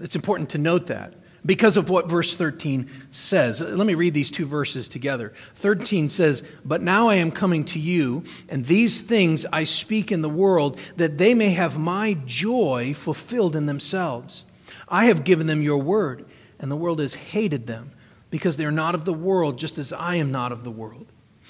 It's 0.00 0.16
important 0.16 0.50
to 0.50 0.58
note 0.58 0.88
that 0.88 1.14
because 1.44 1.76
of 1.76 1.88
what 1.88 2.08
verse 2.08 2.34
13 2.34 2.90
says. 3.10 3.60
Let 3.60 3.86
me 3.86 3.94
read 3.94 4.14
these 4.14 4.30
two 4.30 4.46
verses 4.46 4.88
together. 4.88 5.32
13 5.56 6.08
says, 6.08 6.42
But 6.64 6.82
now 6.82 7.08
I 7.08 7.16
am 7.16 7.30
coming 7.30 7.64
to 7.66 7.78
you, 7.78 8.24
and 8.48 8.66
these 8.66 9.00
things 9.00 9.46
I 9.52 9.64
speak 9.64 10.12
in 10.12 10.22
the 10.22 10.28
world, 10.28 10.78
that 10.96 11.18
they 11.18 11.34
may 11.34 11.50
have 11.50 11.78
my 11.78 12.14
joy 12.26 12.94
fulfilled 12.94 13.56
in 13.56 13.66
themselves. 13.66 14.44
I 14.88 15.06
have 15.06 15.24
given 15.24 15.46
them 15.46 15.62
your 15.62 15.78
word, 15.78 16.26
and 16.58 16.70
the 16.70 16.76
world 16.76 16.98
has 16.98 17.14
hated 17.14 17.66
them, 17.66 17.92
because 18.30 18.56
they 18.56 18.64
are 18.64 18.72
not 18.72 18.94
of 18.94 19.04
the 19.04 19.12
world, 19.12 19.58
just 19.58 19.78
as 19.78 19.92
I 19.92 20.16
am 20.16 20.30
not 20.30 20.52
of 20.52 20.64
the 20.64 20.70
world. 20.70 21.06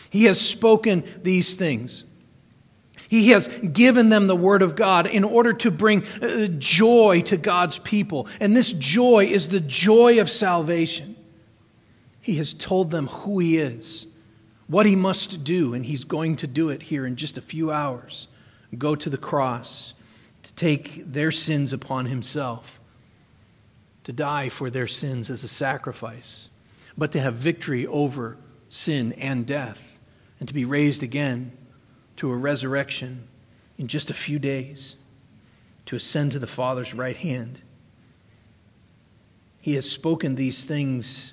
He 0.09 0.25
has 0.25 0.41
spoken 0.41 1.05
these 1.23 1.55
things 1.55 2.05
he 3.11 3.31
has 3.31 3.49
given 3.49 4.09
them 4.09 4.29
the 4.29 4.37
Word 4.37 4.63
of 4.63 4.77
God 4.77 5.09
in 5.09 5.25
order 5.25 5.53
to 5.53 5.73
bring 5.73 6.05
uh, 6.23 6.47
joy 6.47 7.23
to 7.23 7.37
God's 7.37 7.81
people. 7.81 8.29
And 8.39 8.57
this 8.57 8.73
joy 8.73 9.27
is 9.27 9.49
the 9.49 9.59
joy 9.59 10.21
of 10.21 10.31
salvation. 10.31 11.17
He 12.21 12.37
has 12.37 12.55
told 12.55 12.93
them 12.93 13.09
who 13.09 13.41
He 13.41 13.59
is, 13.59 14.07
what 14.69 14.87
He 14.87 14.95
must 14.95 15.43
do, 15.43 15.75
and 15.75 15.85
He's 15.85 16.05
going 16.05 16.37
to 16.37 16.47
do 16.47 16.69
it 16.69 16.83
here 16.83 17.05
in 17.05 17.17
just 17.17 17.37
a 17.37 17.43
few 17.43 17.73
hours. 17.73 18.29
Go 18.79 18.95
to 18.95 19.11
the 19.11 19.19
cross 19.19 19.93
to 20.45 20.55
take 20.55 21.03
their 21.05 21.33
sins 21.33 21.73
upon 21.73 22.07
Himself, 22.07 22.79
to 24.05 24.13
die 24.13 24.49
for 24.49 24.71
their 24.71 24.87
sins 24.87 25.31
as 25.31 25.43
a 25.43 25.49
sacrifice, 25.49 26.49
but 26.97 27.11
to 27.11 27.21
have 27.21 27.35
victory 27.35 27.89
over 27.89 28.37
sin 28.69 29.15
and 29.15 29.47
death, 29.47 29.99
and 30.39 30.47
to 30.47 30.55
be 30.55 30.65
raised 30.65 31.03
again 31.03 31.57
to 32.21 32.31
a 32.31 32.37
resurrection 32.37 33.27
in 33.79 33.89
just 33.89 34.11
a 34.11 34.15
few 34.15 34.39
days, 34.39 34.97
to 35.87 35.97
ascend 35.97 36.33
to 36.33 36.39
the 36.39 36.47
Father's 36.47 36.93
right 36.93 37.17
hand. 37.17 37.59
He 39.63 39.73
has 39.77 39.91
spoken 39.91 40.35
these 40.35 40.67
things 40.67 41.33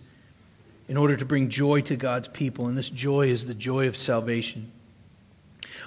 in 0.88 0.96
order 0.96 1.18
to 1.18 1.26
bring 1.26 1.50
joy 1.50 1.82
to 1.82 1.98
God's 1.98 2.30
people, 2.30 2.68
and 2.68 2.78
this 2.78 2.90
joy 2.90 3.28
is 3.28 3.48
the 3.48 3.54
joy 3.54 3.88
of 3.88 3.98
salvation. 3.98 4.72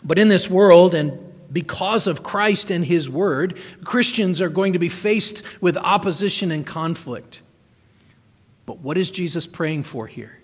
But 0.04 0.18
in 0.18 0.28
this 0.28 0.50
world, 0.50 0.94
and 0.94 1.18
because 1.50 2.06
of 2.06 2.22
Christ 2.22 2.70
and 2.70 2.84
His 2.84 3.08
Word, 3.08 3.56
Christians 3.82 4.42
are 4.42 4.50
going 4.50 4.74
to 4.74 4.78
be 4.78 4.90
faced 4.90 5.42
with 5.62 5.78
opposition 5.78 6.50
and 6.50 6.66
conflict. 6.66 7.40
But 8.66 8.80
what 8.80 8.98
is 8.98 9.10
Jesus 9.10 9.46
praying 9.46 9.84
for 9.84 10.06
here? 10.06 10.39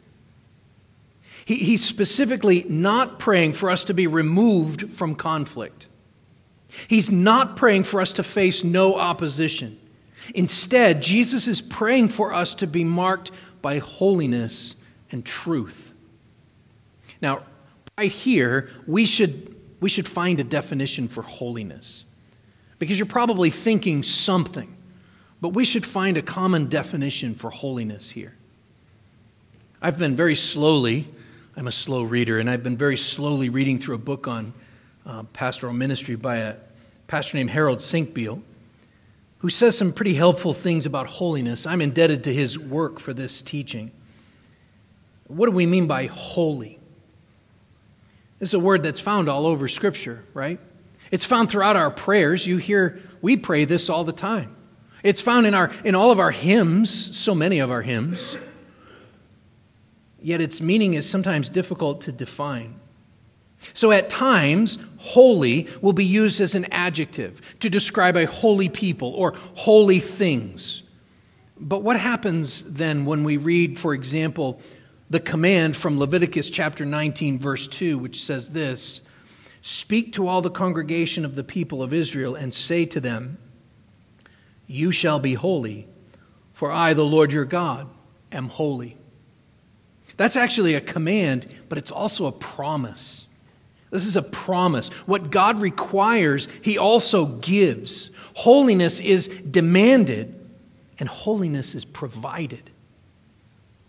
He, 1.46 1.56
he's 1.58 1.84
specifically 1.84 2.66
not 2.68 3.18
praying 3.20 3.54
for 3.54 3.70
us 3.70 3.84
to 3.84 3.94
be 3.94 4.06
removed 4.08 4.90
from 4.90 5.14
conflict. 5.14 5.86
He's 6.88 7.10
not 7.10 7.56
praying 7.56 7.84
for 7.84 8.02
us 8.02 8.12
to 8.14 8.22
face 8.22 8.64
no 8.64 8.96
opposition. 8.96 9.78
Instead, 10.34 11.00
Jesus 11.00 11.46
is 11.46 11.62
praying 11.62 12.08
for 12.08 12.34
us 12.34 12.56
to 12.56 12.66
be 12.66 12.82
marked 12.82 13.30
by 13.62 13.78
holiness 13.78 14.74
and 15.12 15.24
truth. 15.24 15.94
Now, 17.22 17.44
right 17.96 18.10
here, 18.10 18.68
we 18.86 19.06
should, 19.06 19.54
we 19.80 19.88
should 19.88 20.08
find 20.08 20.40
a 20.40 20.44
definition 20.44 21.06
for 21.06 21.22
holiness. 21.22 22.04
Because 22.80 22.98
you're 22.98 23.06
probably 23.06 23.50
thinking 23.50 24.02
something, 24.02 24.76
but 25.40 25.50
we 25.50 25.64
should 25.64 25.86
find 25.86 26.16
a 26.16 26.22
common 26.22 26.68
definition 26.68 27.36
for 27.36 27.50
holiness 27.50 28.10
here. 28.10 28.34
I've 29.80 29.98
been 29.98 30.16
very 30.16 30.34
slowly 30.34 31.08
I'm 31.58 31.68
a 31.68 31.72
slow 31.72 32.02
reader, 32.02 32.38
and 32.38 32.50
I've 32.50 32.62
been 32.62 32.76
very 32.76 32.98
slowly 32.98 33.48
reading 33.48 33.78
through 33.78 33.94
a 33.94 33.98
book 33.98 34.28
on 34.28 34.52
uh, 35.06 35.22
pastoral 35.32 35.72
ministry 35.72 36.14
by 36.14 36.36
a 36.36 36.56
pastor 37.06 37.38
named 37.38 37.48
Harold 37.48 37.78
Senkbeil, 37.78 38.42
who 39.38 39.48
says 39.48 39.78
some 39.78 39.94
pretty 39.94 40.12
helpful 40.12 40.52
things 40.52 40.84
about 40.84 41.06
holiness. 41.06 41.66
I'm 41.66 41.80
indebted 41.80 42.24
to 42.24 42.34
his 42.34 42.58
work 42.58 43.00
for 43.00 43.14
this 43.14 43.40
teaching. 43.40 43.90
What 45.28 45.46
do 45.46 45.52
we 45.52 45.64
mean 45.64 45.86
by 45.86 46.06
holy? 46.06 46.78
It's 48.38 48.52
a 48.52 48.60
word 48.60 48.82
that's 48.82 49.00
found 49.00 49.30
all 49.30 49.46
over 49.46 49.66
Scripture, 49.66 50.24
right? 50.34 50.60
It's 51.10 51.24
found 51.24 51.48
throughout 51.48 51.76
our 51.76 51.90
prayers. 51.90 52.46
You 52.46 52.58
hear 52.58 53.00
we 53.22 53.38
pray 53.38 53.64
this 53.64 53.88
all 53.88 54.04
the 54.04 54.12
time. 54.12 54.54
It's 55.02 55.22
found 55.22 55.46
in 55.46 55.54
our 55.54 55.72
in 55.84 55.94
all 55.94 56.10
of 56.10 56.20
our 56.20 56.32
hymns, 56.32 57.16
so 57.16 57.34
many 57.34 57.60
of 57.60 57.70
our 57.70 57.80
hymns 57.80 58.36
yet 60.20 60.40
its 60.40 60.60
meaning 60.60 60.94
is 60.94 61.08
sometimes 61.08 61.48
difficult 61.48 62.00
to 62.02 62.12
define. 62.12 62.80
So 63.74 63.90
at 63.90 64.10
times, 64.10 64.78
holy 64.98 65.68
will 65.80 65.92
be 65.92 66.04
used 66.04 66.40
as 66.40 66.54
an 66.54 66.66
adjective 66.72 67.40
to 67.60 67.70
describe 67.70 68.16
a 68.16 68.26
holy 68.26 68.68
people 68.68 69.12
or 69.14 69.34
holy 69.54 70.00
things. 70.00 70.82
But 71.58 71.82
what 71.82 71.98
happens 71.98 72.74
then 72.74 73.06
when 73.06 73.24
we 73.24 73.36
read, 73.36 73.78
for 73.78 73.94
example, 73.94 74.60
the 75.08 75.20
command 75.20 75.76
from 75.76 75.98
Leviticus 75.98 76.50
chapter 76.50 76.84
19, 76.84 77.38
verse 77.38 77.68
2, 77.68 77.98
which 77.98 78.22
says 78.22 78.50
this 78.50 79.00
Speak 79.62 80.12
to 80.12 80.28
all 80.28 80.42
the 80.42 80.50
congregation 80.50 81.24
of 81.24 81.34
the 81.34 81.44
people 81.44 81.82
of 81.82 81.92
Israel 81.92 82.34
and 82.34 82.52
say 82.52 82.84
to 82.86 83.00
them, 83.00 83.38
You 84.66 84.92
shall 84.92 85.18
be 85.18 85.34
holy, 85.34 85.88
for 86.52 86.70
I, 86.70 86.92
the 86.92 87.04
Lord 87.04 87.32
your 87.32 87.44
God, 87.44 87.88
am 88.30 88.48
holy. 88.48 88.96
That's 90.16 90.36
actually 90.36 90.74
a 90.74 90.80
command, 90.80 91.46
but 91.68 91.78
it's 91.78 91.90
also 91.90 92.26
a 92.26 92.32
promise. 92.32 93.26
This 93.90 94.06
is 94.06 94.16
a 94.16 94.22
promise. 94.22 94.88
What 95.06 95.30
God 95.30 95.60
requires, 95.60 96.48
He 96.62 96.78
also 96.78 97.26
gives. 97.26 98.10
Holiness 98.34 99.00
is 99.00 99.28
demanded, 99.28 100.34
and 100.98 101.08
holiness 101.08 101.74
is 101.74 101.84
provided. 101.84 102.70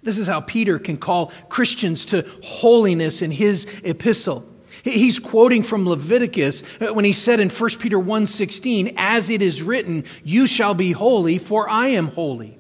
This 0.04 0.18
is 0.18 0.28
how 0.28 0.42
Peter 0.42 0.80
can 0.80 0.98
call 0.98 1.32
Christians 1.50 2.06
to 2.06 2.26
holiness 2.42 3.22
in 3.22 3.32
his 3.32 3.68
epistle. 3.84 4.48
He's 4.84 5.20
quoting 5.20 5.64
from 5.64 5.90
Leviticus 5.90 6.64
uh, 6.80 6.94
when 6.94 7.04
he 7.04 7.12
said 7.12 7.40
in 7.42 7.50
1 7.50 7.70
Peter 7.80 8.00
1:16, 8.00 8.94
"As 8.96 9.30
it 9.30 9.42
is 9.42 9.62
written, 9.62 10.06
you 10.24 10.46
shall 10.48 10.74
be 10.74 10.94
holy, 10.94 11.38
for 11.38 11.70
I 11.70 11.90
am 11.90 12.10
holy." 12.10 12.57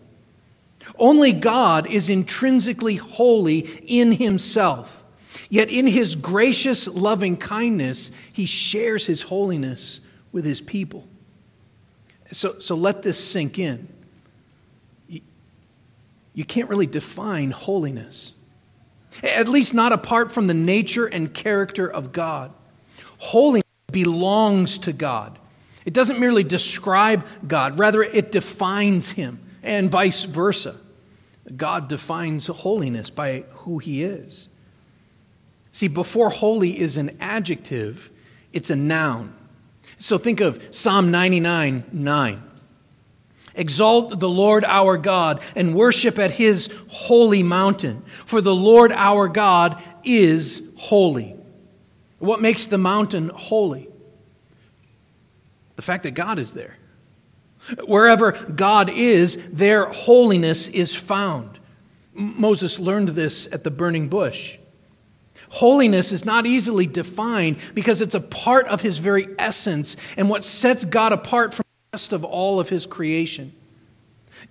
Only 0.99 1.33
God 1.33 1.87
is 1.87 2.09
intrinsically 2.09 2.95
holy 2.95 3.59
in 3.59 4.13
himself. 4.13 5.03
Yet 5.49 5.69
in 5.69 5.87
his 5.87 6.15
gracious 6.15 6.87
loving 6.87 7.37
kindness, 7.37 8.11
he 8.33 8.45
shares 8.45 9.05
his 9.05 9.23
holiness 9.23 9.99
with 10.31 10.45
his 10.45 10.61
people. 10.61 11.07
So, 12.31 12.59
so 12.59 12.75
let 12.75 13.01
this 13.03 13.23
sink 13.23 13.57
in. 13.57 13.87
You 16.33 16.45
can't 16.45 16.69
really 16.69 16.85
define 16.85 17.51
holiness, 17.51 18.33
at 19.23 19.47
least 19.47 19.73
not 19.73 19.91
apart 19.91 20.31
from 20.31 20.47
the 20.47 20.53
nature 20.53 21.07
and 21.07 21.33
character 21.33 21.87
of 21.87 22.11
God. 22.11 22.51
Holiness 23.17 23.63
belongs 23.91 24.77
to 24.79 24.93
God. 24.93 25.39
It 25.85 25.93
doesn't 25.93 26.19
merely 26.19 26.43
describe 26.43 27.25
God, 27.47 27.79
rather, 27.79 28.03
it 28.03 28.31
defines 28.31 29.11
him, 29.11 29.39
and 29.63 29.89
vice 29.89 30.25
versa. 30.25 30.75
God 31.55 31.87
defines 31.87 32.47
holiness 32.47 33.09
by 33.09 33.45
who 33.51 33.77
he 33.77 34.03
is. 34.03 34.49
See, 35.71 35.87
before 35.87 36.29
holy 36.29 36.79
is 36.79 36.97
an 36.97 37.17
adjective, 37.21 38.09
it's 38.51 38.69
a 38.69 38.75
noun. 38.75 39.33
So 39.97 40.17
think 40.17 40.41
of 40.41 40.61
Psalm 40.71 41.11
99 41.11 41.85
9. 41.91 42.43
Exalt 43.55 44.19
the 44.19 44.29
Lord 44.29 44.63
our 44.65 44.97
God 44.97 45.41
and 45.55 45.73
worship 45.73 46.19
at 46.19 46.31
his 46.31 46.71
holy 46.89 47.41
mountain, 47.41 48.03
for 48.25 48.39
the 48.39 48.53
Lord 48.53 48.91
our 48.91 49.27
God 49.27 49.81
is 50.03 50.67
holy. 50.77 51.35
What 52.19 52.41
makes 52.41 52.67
the 52.67 52.77
mountain 52.77 53.29
holy? 53.29 53.89
The 55.75 55.81
fact 55.81 56.03
that 56.03 56.11
God 56.11 56.39
is 56.39 56.53
there. 56.53 56.77
Wherever 57.85 58.31
God 58.31 58.89
is, 58.89 59.37
there 59.51 59.85
holiness 59.85 60.67
is 60.67 60.95
found. 60.95 61.59
Moses 62.13 62.79
learned 62.79 63.09
this 63.09 63.51
at 63.51 63.63
the 63.63 63.71
burning 63.71 64.07
bush. 64.07 64.57
Holiness 65.49 66.11
is 66.11 66.25
not 66.25 66.45
easily 66.45 66.85
defined 66.85 67.57
because 67.73 68.01
it's 68.01 68.15
a 68.15 68.19
part 68.19 68.67
of 68.67 68.81
his 68.81 68.97
very 68.97 69.27
essence 69.37 69.95
and 70.17 70.29
what 70.29 70.43
sets 70.43 70.83
God 70.83 71.13
apart 71.13 71.53
from 71.53 71.63
the 71.63 71.95
rest 71.95 72.11
of 72.11 72.23
all 72.23 72.59
of 72.59 72.69
his 72.69 72.85
creation. 72.85 73.53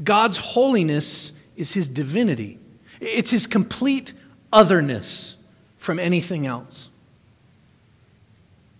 God's 0.02 0.36
holiness 0.38 1.32
is 1.56 1.72
his 1.72 1.88
divinity, 1.88 2.58
it's 3.00 3.30
his 3.30 3.46
complete 3.46 4.12
otherness 4.52 5.36
from 5.76 5.98
anything 5.98 6.46
else. 6.46 6.88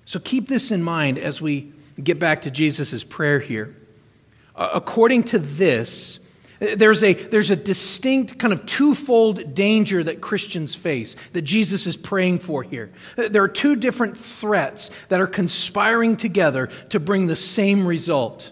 So 0.05 0.21
keep 0.21 0.49
this 0.49 0.71
in 0.71 0.83
mind 0.83 1.19
as 1.19 1.41
we 1.41 1.73
get 2.03 2.19
back 2.19 2.43
to 2.43 2.51
Jesus' 2.51 3.03
prayer 3.03 3.41
here. 3.41 3.75
According 4.57 5.25
to 5.25 5.39
this, 5.39 6.21
there's 6.59 7.03
a, 7.03 7.13
there's 7.13 7.51
a 7.51 7.57
distinct 7.57 8.39
kind 8.39 8.53
of 8.53 8.65
twofold 8.65 9.55
danger 9.55 10.03
that 10.03 10.23
Christians 10.23 10.75
face 10.75 11.15
that 11.33 11.43
Jesus 11.43 11.87
is 11.87 11.97
praying 11.97 12.39
for 12.39 12.63
here. 12.63 12.91
There 13.17 13.43
are 13.43 13.49
two 13.49 13.77
different 13.77 14.17
threats 14.17 14.91
that 15.09 15.21
are 15.21 15.27
conspiring 15.27 16.17
together 16.17 16.69
to 16.89 16.99
bring 16.99 17.27
the 17.27 17.37
same 17.37 17.87
result. 17.87 18.51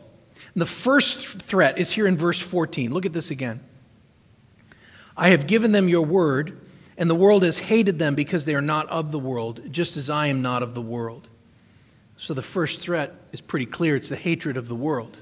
And 0.53 0.61
the 0.61 0.67
first 0.67 1.43
threat 1.43 1.79
is 1.79 1.93
here 1.93 2.07
in 2.07 2.17
verse 2.17 2.41
14. 2.41 2.93
Look 2.93 3.07
at 3.07 3.15
this 3.15 3.31
again. 3.31 3.61
I 5.17 5.31
have 5.31 5.47
given 5.47 5.73
them 5.73 5.89
your 5.89 6.05
word, 6.05 6.61
and 6.99 7.09
the 7.09 7.15
world 7.15 7.43
has 7.43 7.59
hated 7.59 7.99
them 7.99 8.15
because 8.15 8.45
they 8.45 8.55
are 8.55 8.61
not 8.61 8.89
of 8.91 9.13
the 9.13 9.19
world, 9.19 9.63
just 9.71 9.97
as 9.97 10.11
I 10.11 10.27
am 10.27 10.43
not 10.43 10.63
of 10.63 10.75
the 10.75 10.83
world. 10.83 11.29
So 12.17 12.35
the 12.35 12.43
first 12.43 12.81
threat 12.81 13.15
is 13.33 13.41
pretty 13.41 13.67
clear 13.67 13.97
it's 13.97 14.09
the 14.09 14.17
hatred 14.17 14.57
of 14.57 14.69
the 14.69 14.75
world. 14.75 15.21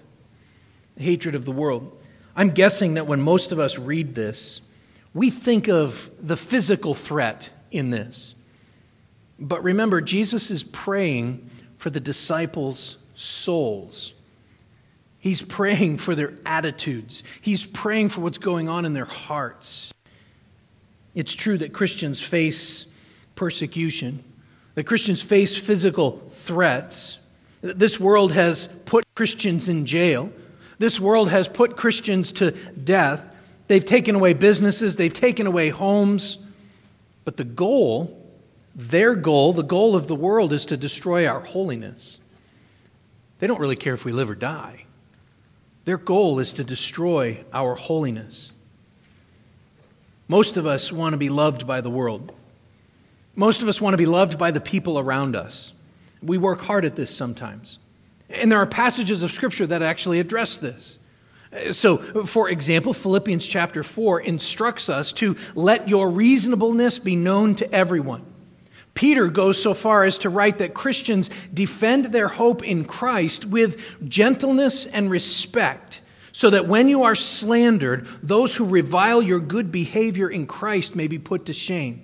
Hatred 1.02 1.34
of 1.34 1.44
the 1.44 1.52
world. 1.52 1.96
I'm 2.34 2.50
guessing 2.50 2.94
that 2.94 3.06
when 3.06 3.20
most 3.20 3.52
of 3.52 3.58
us 3.58 3.78
read 3.78 4.14
this, 4.14 4.60
we 5.14 5.30
think 5.30 5.68
of 5.68 6.10
the 6.20 6.36
physical 6.36 6.94
threat 6.94 7.50
in 7.70 7.90
this. 7.90 8.34
But 9.38 9.62
remember, 9.62 10.00
Jesus 10.00 10.50
is 10.50 10.62
praying 10.62 11.50
for 11.76 11.90
the 11.90 12.00
disciples' 12.00 12.96
souls. 13.14 14.14
He's 15.18 15.42
praying 15.42 15.98
for 15.98 16.14
their 16.14 16.34
attitudes. 16.46 17.22
He's 17.40 17.64
praying 17.64 18.08
for 18.08 18.20
what's 18.22 18.38
going 18.38 18.68
on 18.68 18.84
in 18.84 18.92
their 18.92 19.04
hearts. 19.04 19.92
It's 21.14 21.34
true 21.34 21.58
that 21.58 21.72
Christians 21.72 22.22
face 22.22 22.86
persecution, 23.34 24.24
that 24.74 24.84
Christians 24.84 25.22
face 25.22 25.56
physical 25.56 26.22
threats. 26.28 27.18
This 27.60 28.00
world 28.00 28.32
has 28.32 28.66
put 28.66 29.04
Christians 29.14 29.68
in 29.68 29.86
jail. 29.86 30.32
This 30.78 30.98
world 30.98 31.30
has 31.30 31.48
put 31.48 31.76
Christians 31.76 32.32
to 32.32 32.50
death. 32.50 33.24
They've 33.68 33.84
taken 33.84 34.14
away 34.14 34.34
businesses, 34.34 34.96
they've 34.96 35.12
taken 35.12 35.46
away 35.46 35.68
homes. 35.70 36.38
But 37.24 37.36
the 37.36 37.44
goal, 37.44 38.18
their 38.74 39.14
goal, 39.14 39.52
the 39.52 39.62
goal 39.62 39.94
of 39.94 40.08
the 40.08 40.14
world 40.14 40.52
is 40.52 40.66
to 40.66 40.76
destroy 40.76 41.26
our 41.26 41.40
holiness. 41.40 42.18
They 43.38 43.46
don't 43.46 43.60
really 43.60 43.76
care 43.76 43.94
if 43.94 44.04
we 44.04 44.12
live 44.12 44.30
or 44.30 44.34
die. 44.34 44.84
Their 45.84 45.98
goal 45.98 46.38
is 46.38 46.52
to 46.54 46.64
destroy 46.64 47.44
our 47.52 47.74
holiness. 47.74 48.52
Most 50.28 50.56
of 50.56 50.66
us 50.66 50.92
want 50.92 51.12
to 51.12 51.18
be 51.18 51.28
loved 51.28 51.66
by 51.66 51.80
the 51.80 51.90
world. 51.90 52.32
Most 53.34 53.62
of 53.62 53.68
us 53.68 53.80
want 53.80 53.94
to 53.94 53.98
be 53.98 54.06
loved 54.06 54.38
by 54.38 54.50
the 54.50 54.60
people 54.60 54.98
around 54.98 55.34
us. 55.34 55.72
We 56.22 56.38
work 56.38 56.60
hard 56.60 56.84
at 56.84 56.96
this 56.96 57.14
sometimes. 57.14 57.78
And 58.32 58.50
there 58.50 58.58
are 58.58 58.66
passages 58.66 59.22
of 59.22 59.30
Scripture 59.30 59.66
that 59.66 59.82
actually 59.82 60.18
address 60.20 60.56
this. 60.56 60.98
So, 61.72 61.98
for 62.24 62.48
example, 62.48 62.94
Philippians 62.94 63.46
chapter 63.46 63.82
4 63.82 64.20
instructs 64.20 64.88
us 64.88 65.12
to 65.12 65.36
let 65.54 65.86
your 65.88 66.08
reasonableness 66.08 66.98
be 66.98 67.14
known 67.14 67.54
to 67.56 67.70
everyone. 67.70 68.24
Peter 68.94 69.28
goes 69.28 69.62
so 69.62 69.74
far 69.74 70.04
as 70.04 70.18
to 70.18 70.30
write 70.30 70.58
that 70.58 70.74
Christians 70.74 71.28
defend 71.52 72.06
their 72.06 72.28
hope 72.28 72.62
in 72.62 72.84
Christ 72.84 73.44
with 73.44 74.08
gentleness 74.08 74.86
and 74.86 75.10
respect, 75.10 76.00
so 76.32 76.48
that 76.48 76.68
when 76.68 76.88
you 76.88 77.02
are 77.02 77.14
slandered, 77.14 78.06
those 78.22 78.56
who 78.56 78.64
revile 78.64 79.20
your 79.20 79.40
good 79.40 79.70
behavior 79.70 80.30
in 80.30 80.46
Christ 80.46 80.96
may 80.96 81.06
be 81.06 81.18
put 81.18 81.46
to 81.46 81.52
shame. 81.52 82.02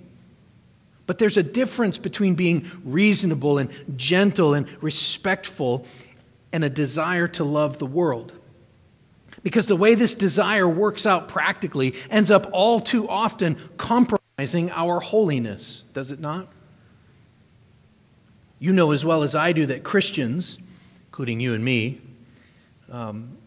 But 1.07 1.17
there's 1.17 1.37
a 1.37 1.43
difference 1.43 1.97
between 1.97 2.35
being 2.35 2.69
reasonable 2.83 3.57
and 3.57 3.71
gentle 3.95 4.53
and 4.53 4.67
respectful 4.81 5.87
and 6.51 6.63
a 6.63 6.69
desire 6.69 7.27
to 7.27 7.43
love 7.43 7.79
the 7.79 7.85
world. 7.85 8.33
Because 9.43 9.67
the 9.67 9.75
way 9.75 9.95
this 9.95 10.15
desire 10.15 10.67
works 10.67 11.05
out 11.05 11.27
practically 11.27 11.95
ends 12.09 12.31
up 12.31 12.49
all 12.51 12.79
too 12.79 13.07
often 13.07 13.57
compromising 13.77 14.71
our 14.71 14.99
holiness, 14.99 15.83
does 15.93 16.11
it 16.11 16.19
not? 16.19 16.51
You 18.59 18.73
know 18.73 18.91
as 18.91 19.05
well 19.05 19.23
as 19.23 19.35
I 19.35 19.53
do 19.53 19.65
that 19.67 19.83
Christians, 19.83 20.57
including 21.07 21.39
you 21.39 21.53
and 21.53 21.63
me, 21.63 22.01
um, 22.91 23.37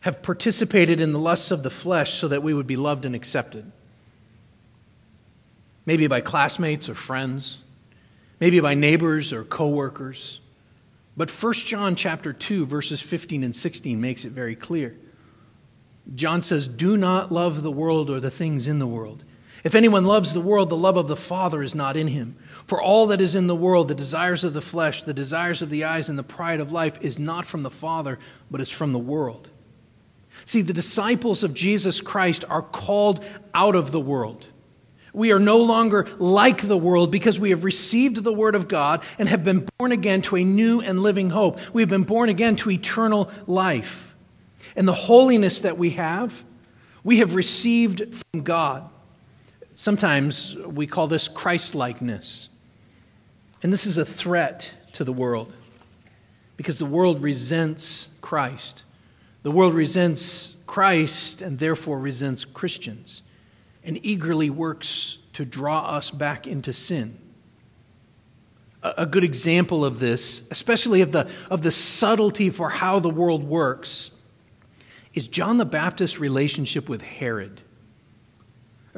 have 0.00 0.22
participated 0.22 1.00
in 1.00 1.12
the 1.12 1.18
lusts 1.18 1.50
of 1.50 1.62
the 1.62 1.70
flesh 1.70 2.14
so 2.14 2.28
that 2.28 2.42
we 2.42 2.52
would 2.52 2.66
be 2.66 2.76
loved 2.76 3.04
and 3.06 3.14
accepted. 3.14 3.70
Maybe 5.86 6.06
by 6.06 6.20
classmates 6.20 6.88
or 6.88 6.94
friends, 6.94 7.58
maybe 8.40 8.60
by 8.60 8.74
neighbors 8.74 9.32
or 9.32 9.44
coworkers. 9.44 10.40
But 11.16 11.30
1 11.30 11.52
John 11.54 11.94
chapter 11.94 12.32
2 12.32 12.66
verses 12.66 13.00
15 13.00 13.44
and 13.44 13.54
16 13.54 14.00
makes 14.00 14.24
it 14.24 14.32
very 14.32 14.56
clear. 14.56 14.96
John 16.14 16.42
says, 16.42 16.66
"Do 16.66 16.96
not 16.96 17.30
love 17.30 17.62
the 17.62 17.70
world 17.70 18.10
or 18.10 18.18
the 18.18 18.30
things 18.30 18.66
in 18.66 18.78
the 18.78 18.86
world. 18.86 19.24
If 19.64 19.76
anyone 19.76 20.04
loves 20.04 20.32
the 20.32 20.40
world, 20.40 20.70
the 20.70 20.76
love 20.76 20.96
of 20.96 21.06
the 21.06 21.16
Father 21.16 21.62
is 21.62 21.74
not 21.74 21.96
in 21.96 22.08
him. 22.08 22.36
For 22.66 22.82
all 22.82 23.06
that 23.06 23.20
is 23.20 23.36
in 23.36 23.46
the 23.46 23.54
world, 23.54 23.86
the 23.86 23.94
desires 23.94 24.42
of 24.42 24.54
the 24.54 24.60
flesh, 24.60 25.04
the 25.04 25.14
desires 25.14 25.62
of 25.62 25.70
the 25.70 25.84
eyes, 25.84 26.08
and 26.08 26.18
the 26.18 26.24
pride 26.24 26.58
of 26.58 26.72
life, 26.72 26.98
is 27.00 27.18
not 27.18 27.46
from 27.46 27.62
the 27.62 27.70
Father, 27.70 28.18
but 28.50 28.60
is 28.60 28.70
from 28.70 28.90
the 28.90 28.98
world. 28.98 29.50
See, 30.44 30.62
the 30.62 30.72
disciples 30.72 31.44
of 31.44 31.54
Jesus 31.54 32.00
Christ 32.00 32.44
are 32.48 32.62
called 32.62 33.24
out 33.54 33.76
of 33.76 33.92
the 33.92 34.00
world. 34.00 34.48
We 35.12 35.32
are 35.32 35.38
no 35.38 35.58
longer 35.58 36.08
like 36.18 36.62
the 36.62 36.76
world 36.76 37.10
because 37.10 37.38
we 37.38 37.50
have 37.50 37.64
received 37.64 38.22
the 38.24 38.32
Word 38.32 38.54
of 38.54 38.66
God 38.66 39.02
and 39.18 39.28
have 39.28 39.44
been 39.44 39.68
born 39.78 39.92
again 39.92 40.22
to 40.22 40.36
a 40.36 40.44
new 40.44 40.80
and 40.80 41.02
living 41.02 41.30
hope. 41.30 41.58
We 41.74 41.82
have 41.82 41.90
been 41.90 42.04
born 42.04 42.30
again 42.30 42.56
to 42.56 42.70
eternal 42.70 43.30
life. 43.46 44.14
And 44.74 44.88
the 44.88 44.94
holiness 44.94 45.60
that 45.60 45.76
we 45.76 45.90
have, 45.90 46.42
we 47.04 47.18
have 47.18 47.34
received 47.34 48.14
from 48.14 48.42
God. 48.42 48.88
Sometimes 49.74 50.56
we 50.56 50.86
call 50.86 51.08
this 51.08 51.28
Christ 51.28 51.74
likeness. 51.74 52.48
And 53.62 53.72
this 53.72 53.86
is 53.86 53.98
a 53.98 54.04
threat 54.04 54.70
to 54.94 55.04
the 55.04 55.12
world 55.12 55.52
because 56.56 56.78
the 56.78 56.86
world 56.86 57.22
resents 57.22 58.08
Christ. 58.22 58.84
The 59.42 59.50
world 59.50 59.74
resents 59.74 60.54
Christ 60.66 61.42
and 61.42 61.58
therefore 61.58 61.98
resents 61.98 62.46
Christians 62.46 63.22
and 63.84 63.98
eagerly 64.04 64.50
works 64.50 65.18
to 65.34 65.44
draw 65.44 65.80
us 65.86 66.10
back 66.10 66.46
into 66.46 66.72
sin. 66.72 67.18
A 68.82 69.06
good 69.06 69.22
example 69.22 69.84
of 69.84 70.00
this, 70.00 70.46
especially 70.50 71.02
of 71.02 71.12
the, 71.12 71.28
of 71.50 71.62
the 71.62 71.70
subtlety 71.70 72.50
for 72.50 72.68
how 72.68 72.98
the 72.98 73.08
world 73.08 73.44
works, 73.44 74.10
is 75.14 75.28
John 75.28 75.58
the 75.58 75.64
Baptist's 75.64 76.18
relationship 76.18 76.88
with 76.88 77.00
Herod. 77.00 77.60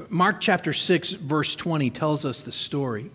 Mark 0.08 0.40
chapter 0.40 0.72
6, 0.72 1.12
verse 1.12 1.54
20 1.54 1.90
tells 1.90 2.24
us 2.24 2.42
the 2.42 2.52
story. 2.52 3.10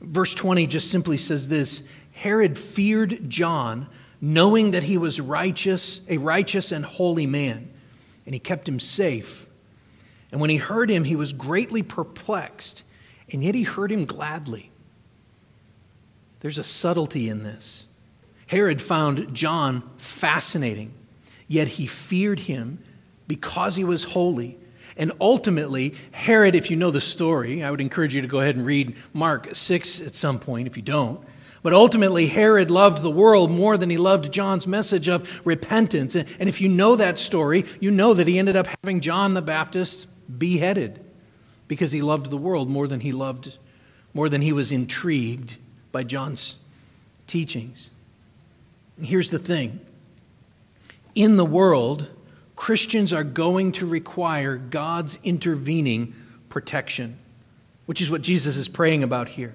Verse 0.00 0.34
20 0.34 0.66
just 0.66 0.90
simply 0.90 1.16
says 1.16 1.48
this 1.48 1.82
Herod 2.12 2.58
feared 2.58 3.30
John, 3.30 3.88
knowing 4.20 4.72
that 4.72 4.84
he 4.84 4.98
was 4.98 5.20
righteous, 5.20 6.02
a 6.08 6.18
righteous 6.18 6.70
and 6.70 6.84
holy 6.84 7.26
man, 7.26 7.70
and 8.26 8.34
he 8.34 8.38
kept 8.38 8.68
him 8.68 8.78
safe 8.78 9.47
and 10.30 10.40
when 10.40 10.50
he 10.50 10.56
heard 10.56 10.90
him, 10.90 11.04
he 11.04 11.16
was 11.16 11.32
greatly 11.32 11.82
perplexed, 11.82 12.82
and 13.30 13.42
yet 13.42 13.54
he 13.54 13.62
heard 13.62 13.90
him 13.90 14.04
gladly. 14.04 14.70
There's 16.40 16.58
a 16.58 16.64
subtlety 16.64 17.28
in 17.28 17.42
this. 17.42 17.86
Herod 18.46 18.80
found 18.80 19.34
John 19.34 19.82
fascinating, 19.96 20.92
yet 21.46 21.68
he 21.68 21.86
feared 21.86 22.40
him 22.40 22.78
because 23.26 23.76
he 23.76 23.84
was 23.84 24.04
holy. 24.04 24.58
And 24.96 25.12
ultimately, 25.20 25.94
Herod, 26.10 26.54
if 26.54 26.70
you 26.70 26.76
know 26.76 26.90
the 26.90 27.00
story, 27.00 27.62
I 27.62 27.70
would 27.70 27.80
encourage 27.80 28.14
you 28.14 28.22
to 28.22 28.28
go 28.28 28.40
ahead 28.40 28.56
and 28.56 28.66
read 28.66 28.96
Mark 29.12 29.54
6 29.54 30.00
at 30.00 30.14
some 30.14 30.38
point 30.38 30.66
if 30.66 30.76
you 30.76 30.82
don't. 30.82 31.20
But 31.62 31.72
ultimately, 31.72 32.26
Herod 32.26 32.70
loved 32.70 33.02
the 33.02 33.10
world 33.10 33.50
more 33.50 33.76
than 33.76 33.90
he 33.90 33.96
loved 33.96 34.32
John's 34.32 34.66
message 34.66 35.08
of 35.08 35.40
repentance. 35.44 36.14
And 36.14 36.48
if 36.48 36.60
you 36.60 36.68
know 36.68 36.96
that 36.96 37.18
story, 37.18 37.64
you 37.80 37.90
know 37.90 38.14
that 38.14 38.26
he 38.26 38.38
ended 38.38 38.56
up 38.56 38.68
having 38.82 39.00
John 39.00 39.34
the 39.34 39.42
Baptist 39.42 40.06
beheaded 40.36 41.04
because 41.68 41.92
he 41.92 42.02
loved 42.02 42.30
the 42.30 42.36
world 42.36 42.68
more 42.68 42.86
than 42.86 43.00
he 43.00 43.12
loved, 43.12 43.58
more 44.14 44.28
than 44.28 44.42
he 44.42 44.52
was 44.52 44.72
intrigued 44.72 45.56
by 45.92 46.02
John's 46.02 46.56
teachings. 47.26 47.90
here's 49.00 49.30
the 49.30 49.38
thing 49.38 49.80
in 51.14 51.36
the 51.36 51.44
world, 51.44 52.08
Christians 52.56 53.12
are 53.12 53.24
going 53.24 53.72
to 53.72 53.86
require 53.86 54.56
God's 54.56 55.18
intervening 55.24 56.14
protection, 56.48 57.18
which 57.86 58.00
is 58.00 58.10
what 58.10 58.22
Jesus 58.22 58.56
is 58.56 58.68
praying 58.68 59.02
about 59.02 59.28
here. 59.28 59.54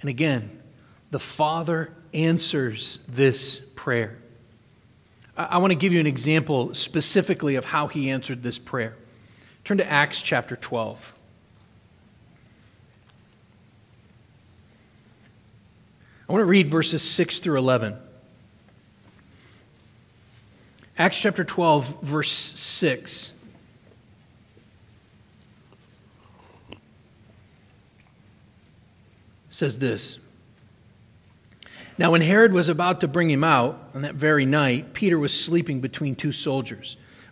And 0.00 0.10
again, 0.10 0.50
the 1.10 1.18
Father 1.18 1.92
answers 2.14 2.98
this 3.08 3.60
prayer. 3.74 4.18
I 5.36 5.58
want 5.58 5.70
to 5.70 5.78
give 5.78 5.92
you 5.92 6.00
an 6.00 6.06
example 6.06 6.74
specifically 6.74 7.54
of 7.54 7.64
how 7.64 7.86
he 7.86 8.10
answered 8.10 8.42
this 8.42 8.58
prayer. 8.58 8.96
Turn 9.68 9.76
to 9.76 9.92
Acts 9.92 10.22
chapter 10.22 10.56
12. 10.56 11.12
I 16.26 16.32
want 16.32 16.40
to 16.40 16.46
read 16.46 16.68
verses 16.68 17.02
6 17.02 17.40
through 17.40 17.58
11. 17.58 17.94
Acts 20.96 21.20
chapter 21.20 21.44
12, 21.44 22.00
verse 22.00 22.32
6. 22.32 23.34
says 29.50 29.78
this 29.78 30.18
Now, 31.98 32.12
when 32.12 32.22
Herod 32.22 32.54
was 32.54 32.70
about 32.70 33.02
to 33.02 33.06
bring 33.06 33.28
him 33.28 33.44
out 33.44 33.90
on 33.94 34.00
that 34.00 34.14
very 34.14 34.46
night, 34.46 34.94
Peter 34.94 35.18
was 35.18 35.38
sleeping 35.38 35.80
between 35.80 36.14
two 36.14 36.32
soldiers 36.32 36.96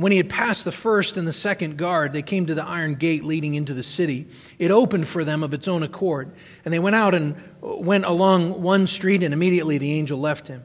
When 0.00 0.12
he 0.12 0.16
had 0.16 0.30
passed 0.30 0.64
the 0.64 0.72
first 0.72 1.18
and 1.18 1.28
the 1.28 1.32
second 1.34 1.76
guard, 1.76 2.14
they 2.14 2.22
came 2.22 2.46
to 2.46 2.54
the 2.54 2.64
iron 2.64 2.94
gate 2.94 3.22
leading 3.22 3.52
into 3.52 3.74
the 3.74 3.82
city. 3.82 4.28
It 4.58 4.70
opened 4.70 5.06
for 5.06 5.26
them 5.26 5.42
of 5.42 5.52
its 5.52 5.68
own 5.68 5.82
accord, 5.82 6.32
and 6.64 6.72
they 6.72 6.78
went 6.78 6.96
out 6.96 7.14
and 7.14 7.34
uh, 7.62 7.76
went 7.76 8.06
along 8.06 8.62
one 8.62 8.86
street, 8.86 9.22
and 9.22 9.34
immediately 9.34 9.76
the 9.76 9.92
angel 9.92 10.18
left 10.18 10.48
him. 10.48 10.64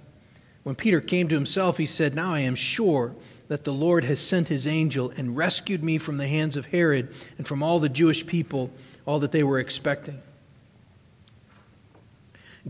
When 0.63 0.76
Peter 0.76 1.02
came 1.02 1.28
to 1.28 1.36
himself, 1.36 1.76
he 1.76 1.86
said, 1.86 2.15
Now 2.15 2.34
I 2.34 2.39
am 2.39 2.56
sure 2.56 3.13
that 3.50 3.65
the 3.65 3.74
Lord 3.74 4.06
has 4.06 4.21
sent 4.21 4.48
his 4.48 4.65
angel 4.65 5.12
and 5.17 5.36
rescued 5.36 5.84
me 5.84 5.98
from 5.98 6.15
the 6.15 6.30
hands 6.30 6.56
of 6.56 6.67
Herod 6.67 7.13
and 7.38 7.45
from 7.45 7.62
all 7.62 7.82
the 7.82 7.89
Jewish 7.89 8.26
people, 8.26 8.71
all 9.06 9.19
that 9.19 9.34
they 9.34 9.43
were 9.43 9.60
expecting. 9.60 10.21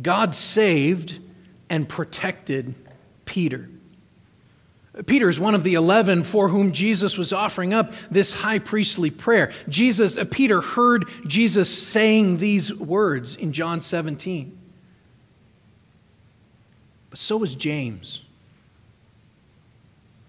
God 0.01 0.34
saved 0.34 1.19
and 1.69 1.88
protected 1.88 2.73
Peter. 3.25 3.69
Peter 5.03 5.27
is 5.27 5.39
one 5.39 5.55
of 5.55 5.63
the 5.63 5.73
11 5.73 6.23
for 6.23 6.47
whom 6.47 6.71
Jesus 6.71 7.17
was 7.17 7.34
offering 7.34 7.73
up 7.73 7.91
this 8.10 8.34
high 8.34 8.60
priestly 8.60 9.12
prayer. 9.12 9.51
Jesus, 9.67 10.17
uh, 10.17 10.23
Peter 10.29 10.62
heard 10.62 11.05
Jesus 11.27 11.69
saying 11.69 12.38
these 12.38 12.73
words 12.73 13.36
in 13.36 13.51
John 13.51 13.81
17. 13.81 14.58
But 17.10 17.19
so 17.19 17.38
was 17.38 17.55
James. 17.55 18.21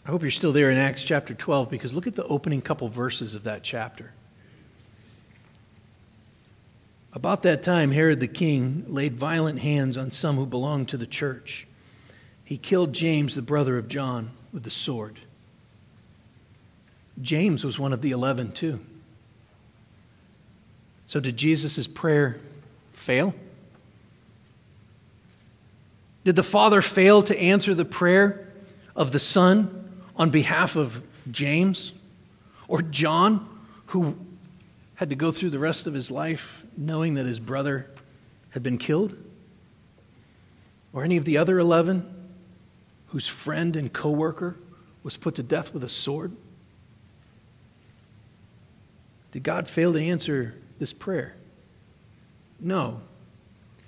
I 0.04 0.10
hope 0.10 0.22
you're 0.22 0.30
still 0.32 0.52
there 0.52 0.70
in 0.70 0.78
Acts 0.78 1.04
chapter 1.04 1.32
12 1.32 1.70
because 1.70 1.92
look 1.92 2.06
at 2.08 2.16
the 2.16 2.24
opening 2.24 2.60
couple 2.60 2.88
verses 2.88 3.34
of 3.34 3.44
that 3.44 3.62
chapter. 3.62 4.12
About 7.12 7.44
that 7.44 7.62
time, 7.62 7.92
Herod 7.92 8.20
the 8.20 8.28
king 8.28 8.84
laid 8.88 9.16
violent 9.16 9.60
hands 9.60 9.96
on 9.96 10.10
some 10.10 10.36
who 10.36 10.46
belonged 10.46 10.88
to 10.88 10.96
the 10.96 11.06
church. 11.06 11.66
He 12.44 12.58
killed 12.58 12.92
James, 12.92 13.34
the 13.34 13.42
brother 13.42 13.78
of 13.78 13.88
John 13.88 14.30
with 14.56 14.62
the 14.62 14.70
sword. 14.70 15.18
James 17.20 17.62
was 17.62 17.78
one 17.78 17.92
of 17.92 18.00
the 18.00 18.10
11, 18.10 18.52
too. 18.52 18.80
So, 21.04 21.20
did 21.20 21.36
Jesus' 21.36 21.86
prayer 21.86 22.40
fail? 22.94 23.34
Did 26.24 26.36
the 26.36 26.42
Father 26.42 26.80
fail 26.80 27.22
to 27.24 27.38
answer 27.38 27.74
the 27.74 27.84
prayer 27.84 28.48
of 28.96 29.12
the 29.12 29.18
Son 29.18 30.00
on 30.16 30.30
behalf 30.30 30.74
of 30.74 31.02
James 31.30 31.92
or 32.66 32.80
John, 32.80 33.46
who 33.88 34.16
had 34.94 35.10
to 35.10 35.16
go 35.16 35.32
through 35.32 35.50
the 35.50 35.58
rest 35.58 35.86
of 35.86 35.92
his 35.92 36.10
life 36.10 36.64
knowing 36.78 37.12
that 37.16 37.26
his 37.26 37.40
brother 37.40 37.90
had 38.48 38.62
been 38.62 38.78
killed? 38.78 39.14
Or 40.94 41.04
any 41.04 41.18
of 41.18 41.26
the 41.26 41.36
other 41.36 41.58
11? 41.58 42.14
Whose 43.08 43.28
friend 43.28 43.76
and 43.76 43.92
coworker 43.92 44.56
was 45.02 45.16
put 45.16 45.36
to 45.36 45.42
death 45.42 45.72
with 45.72 45.84
a 45.84 45.88
sword? 45.88 46.32
Did 49.32 49.42
God 49.42 49.68
fail 49.68 49.92
to 49.92 50.00
answer 50.00 50.54
this 50.78 50.92
prayer? 50.92 51.34
No. 52.58 53.00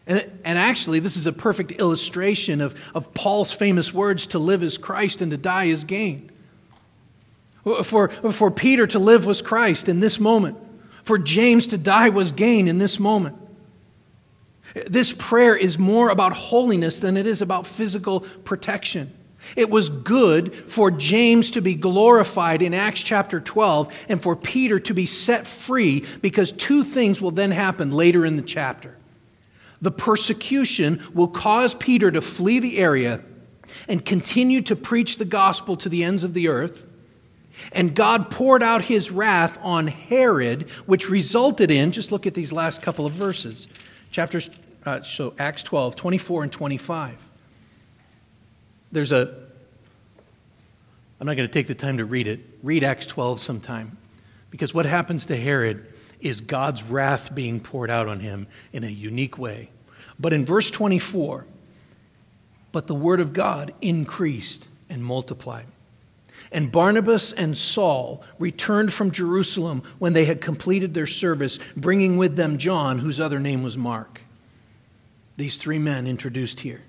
And, 0.06 0.30
and 0.44 0.58
actually, 0.58 1.00
this 1.00 1.16
is 1.16 1.26
a 1.26 1.32
perfect 1.32 1.72
illustration 1.72 2.60
of, 2.60 2.74
of 2.94 3.12
Paul's 3.14 3.52
famous 3.52 3.92
words 3.92 4.26
to 4.28 4.38
live 4.38 4.62
as 4.62 4.78
Christ 4.78 5.20
and 5.22 5.30
to 5.30 5.36
die 5.36 5.68
as 5.68 5.84
gain. 5.84 6.30
For, 7.64 8.08
for 8.08 8.50
Peter 8.50 8.86
to 8.88 8.98
live 8.98 9.26
was 9.26 9.42
Christ 9.42 9.88
in 9.88 10.00
this 10.00 10.18
moment. 10.18 10.56
For 11.02 11.18
James 11.18 11.66
to 11.68 11.78
die 11.78 12.08
was 12.08 12.32
gain 12.32 12.68
in 12.68 12.78
this 12.78 12.98
moment. 12.98 13.36
This 14.74 15.12
prayer 15.12 15.56
is 15.56 15.78
more 15.78 16.10
about 16.10 16.32
holiness 16.32 16.98
than 16.98 17.16
it 17.16 17.26
is 17.26 17.42
about 17.42 17.66
physical 17.66 18.20
protection. 18.44 19.12
It 19.56 19.70
was 19.70 19.88
good 19.88 20.54
for 20.54 20.90
James 20.90 21.52
to 21.52 21.62
be 21.62 21.74
glorified 21.74 22.60
in 22.60 22.74
Acts 22.74 23.02
chapter 23.02 23.40
12 23.40 23.94
and 24.08 24.22
for 24.22 24.36
Peter 24.36 24.78
to 24.80 24.94
be 24.94 25.06
set 25.06 25.46
free 25.46 26.04
because 26.20 26.52
two 26.52 26.84
things 26.84 27.20
will 27.20 27.30
then 27.30 27.50
happen 27.50 27.92
later 27.92 28.26
in 28.26 28.36
the 28.36 28.42
chapter. 28.42 28.96
The 29.80 29.90
persecution 29.92 31.02
will 31.14 31.28
cause 31.28 31.74
Peter 31.74 32.10
to 32.10 32.20
flee 32.20 32.58
the 32.58 32.78
area 32.78 33.22
and 33.86 34.04
continue 34.04 34.60
to 34.62 34.74
preach 34.74 35.18
the 35.18 35.24
gospel 35.24 35.76
to 35.76 35.88
the 35.88 36.02
ends 36.02 36.24
of 36.24 36.34
the 36.34 36.48
earth. 36.48 36.84
And 37.72 37.94
God 37.94 38.30
poured 38.30 38.62
out 38.62 38.82
his 38.82 39.10
wrath 39.10 39.58
on 39.62 39.88
Herod, 39.88 40.68
which 40.86 41.08
resulted 41.08 41.70
in, 41.70 41.92
just 41.92 42.12
look 42.12 42.26
at 42.26 42.34
these 42.34 42.52
last 42.52 42.82
couple 42.82 43.06
of 43.06 43.12
verses, 43.12 43.68
chapters, 44.18 44.50
uh, 44.84 45.00
so 45.04 45.32
Acts 45.38 45.62
12, 45.62 45.94
24 45.94 46.42
and 46.42 46.50
25. 46.50 47.16
There's 48.90 49.12
a, 49.12 49.32
I'm 51.20 51.26
not 51.28 51.36
going 51.36 51.48
to 51.48 51.52
take 51.52 51.68
the 51.68 51.76
time 51.76 51.98
to 51.98 52.04
read 52.04 52.26
it. 52.26 52.40
Read 52.64 52.82
Acts 52.82 53.06
12 53.06 53.38
sometime. 53.38 53.96
Because 54.50 54.74
what 54.74 54.86
happens 54.86 55.26
to 55.26 55.36
Herod 55.36 55.86
is 56.18 56.40
God's 56.40 56.82
wrath 56.82 57.32
being 57.32 57.60
poured 57.60 57.90
out 57.90 58.08
on 58.08 58.18
him 58.18 58.48
in 58.72 58.82
a 58.82 58.88
unique 58.88 59.38
way. 59.38 59.70
But 60.18 60.32
in 60.32 60.44
verse 60.44 60.68
24, 60.68 61.46
but 62.72 62.88
the 62.88 62.96
word 62.96 63.20
of 63.20 63.32
God 63.32 63.72
increased 63.80 64.66
and 64.90 65.04
multiplied. 65.04 65.66
And 66.50 66.72
Barnabas 66.72 67.32
and 67.32 67.56
Saul 67.56 68.22
returned 68.38 68.92
from 68.92 69.10
Jerusalem 69.10 69.82
when 69.98 70.12
they 70.12 70.24
had 70.24 70.40
completed 70.40 70.94
their 70.94 71.06
service, 71.06 71.58
bringing 71.76 72.16
with 72.16 72.36
them 72.36 72.58
John, 72.58 72.98
whose 72.98 73.20
other 73.20 73.38
name 73.38 73.62
was 73.62 73.76
Mark. 73.76 74.22
These 75.36 75.56
three 75.56 75.78
men 75.78 76.06
introduced 76.06 76.60
here. 76.60 76.82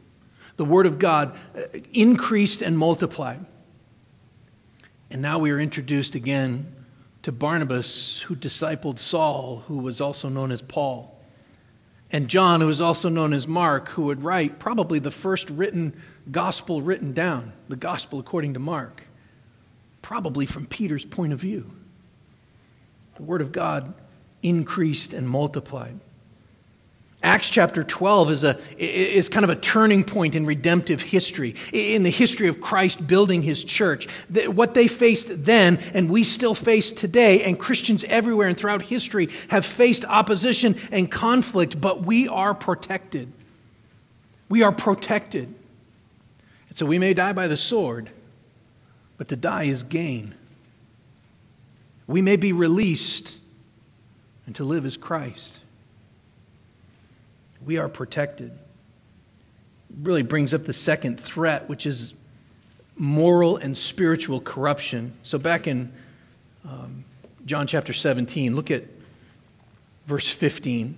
The 0.55 0.65
word 0.65 0.85
of 0.85 0.99
God 0.99 1.37
uh, 1.55 1.79
increased 1.93 2.61
and 2.61 2.77
multiplied. 2.77 3.45
And 5.09 5.21
now 5.21 5.39
we 5.39 5.51
are 5.51 5.59
introduced 5.59 6.15
again 6.15 6.73
to 7.23 7.31
Barnabas, 7.31 8.21
who 8.21 8.35
discipled 8.35 8.99
Saul, 8.99 9.63
who 9.67 9.79
was 9.79 9.99
also 10.01 10.29
known 10.29 10.51
as 10.51 10.61
Paul 10.61 11.19
and 12.11 12.27
John, 12.27 12.61
who 12.61 12.67
was 12.67 12.81
also 12.81 13.09
known 13.09 13.33
as 13.33 13.47
Mark, 13.47 13.89
who 13.89 14.03
would 14.03 14.23
write 14.23 14.59
probably 14.59 14.99
the 14.99 15.11
first 15.11 15.49
written 15.49 16.01
gospel 16.31 16.81
written 16.81 17.13
down, 17.13 17.53
the 17.67 17.75
gospel 17.75 18.19
according 18.19 18.53
to 18.53 18.59
Mark, 18.59 19.03
probably 20.01 20.45
from 20.45 20.65
Peter's 20.65 21.05
point 21.05 21.33
of 21.33 21.39
view. 21.39 21.69
The 23.15 23.23
Word 23.23 23.41
of 23.41 23.51
God 23.51 23.93
increased 24.41 25.13
and 25.13 25.27
multiplied. 25.29 25.99
Acts 27.21 27.49
chapter 27.49 27.83
12 27.83 28.31
is, 28.31 28.43
a, 28.45 28.57
is 28.77 29.27
kind 29.27 29.43
of 29.43 29.49
a 29.49 29.55
turning 29.57 30.05
point 30.05 30.35
in 30.35 30.45
redemptive 30.45 31.01
history, 31.01 31.53
in 31.73 32.03
the 32.03 32.09
history 32.09 32.47
of 32.47 32.61
Christ 32.61 33.05
building 33.05 33.41
his 33.41 33.61
church. 33.61 34.07
What 34.47 34.73
they 34.73 34.87
faced 34.87 35.43
then, 35.43 35.79
and 35.93 36.09
we 36.09 36.23
still 36.23 36.55
face 36.55 36.93
today, 36.93 37.43
and 37.43 37.59
Christians 37.59 38.05
everywhere 38.05 38.47
and 38.47 38.57
throughout 38.57 38.83
history 38.83 39.27
have 39.49 39.65
faced 39.65 40.05
opposition 40.05 40.77
and 40.91 41.11
conflict, 41.11 41.81
but 41.81 42.03
we 42.03 42.29
are 42.29 42.53
protected. 42.53 43.29
We 44.47 44.63
are 44.63 44.71
protected. 44.71 45.53
And 46.69 46.77
so 46.77 46.85
we 46.85 46.99
may 46.99 47.13
die 47.13 47.33
by 47.33 47.47
the 47.47 47.57
sword, 47.57 48.09
but 49.19 49.27
to 49.27 49.35
die 49.35 49.65
is 49.65 49.83
gain. 49.83 50.33
We 52.07 52.23
may 52.23 52.37
be 52.37 52.51
released, 52.51 53.35
and 54.47 54.55
to 54.55 54.63
live 54.63 54.87
is 54.87 54.97
Christ 54.97 55.59
we 57.65 57.77
are 57.77 57.89
protected. 57.89 58.51
It 58.51 59.95
Really 60.01 60.23
brings 60.23 60.53
up 60.53 60.63
the 60.63 60.73
second 60.73 61.19
threat, 61.19 61.67
which 61.69 61.85
is 61.85 62.13
moral 62.95 63.57
and 63.57 63.77
spiritual 63.77 64.41
corruption. 64.41 65.13
So, 65.23 65.37
back 65.37 65.67
in 65.67 65.91
um, 66.67 67.03
John 67.45 67.67
chapter 67.67 67.93
17, 67.93 68.55
look 68.55 68.71
at 68.71 68.83
verse 70.05 70.29
15. 70.29 70.97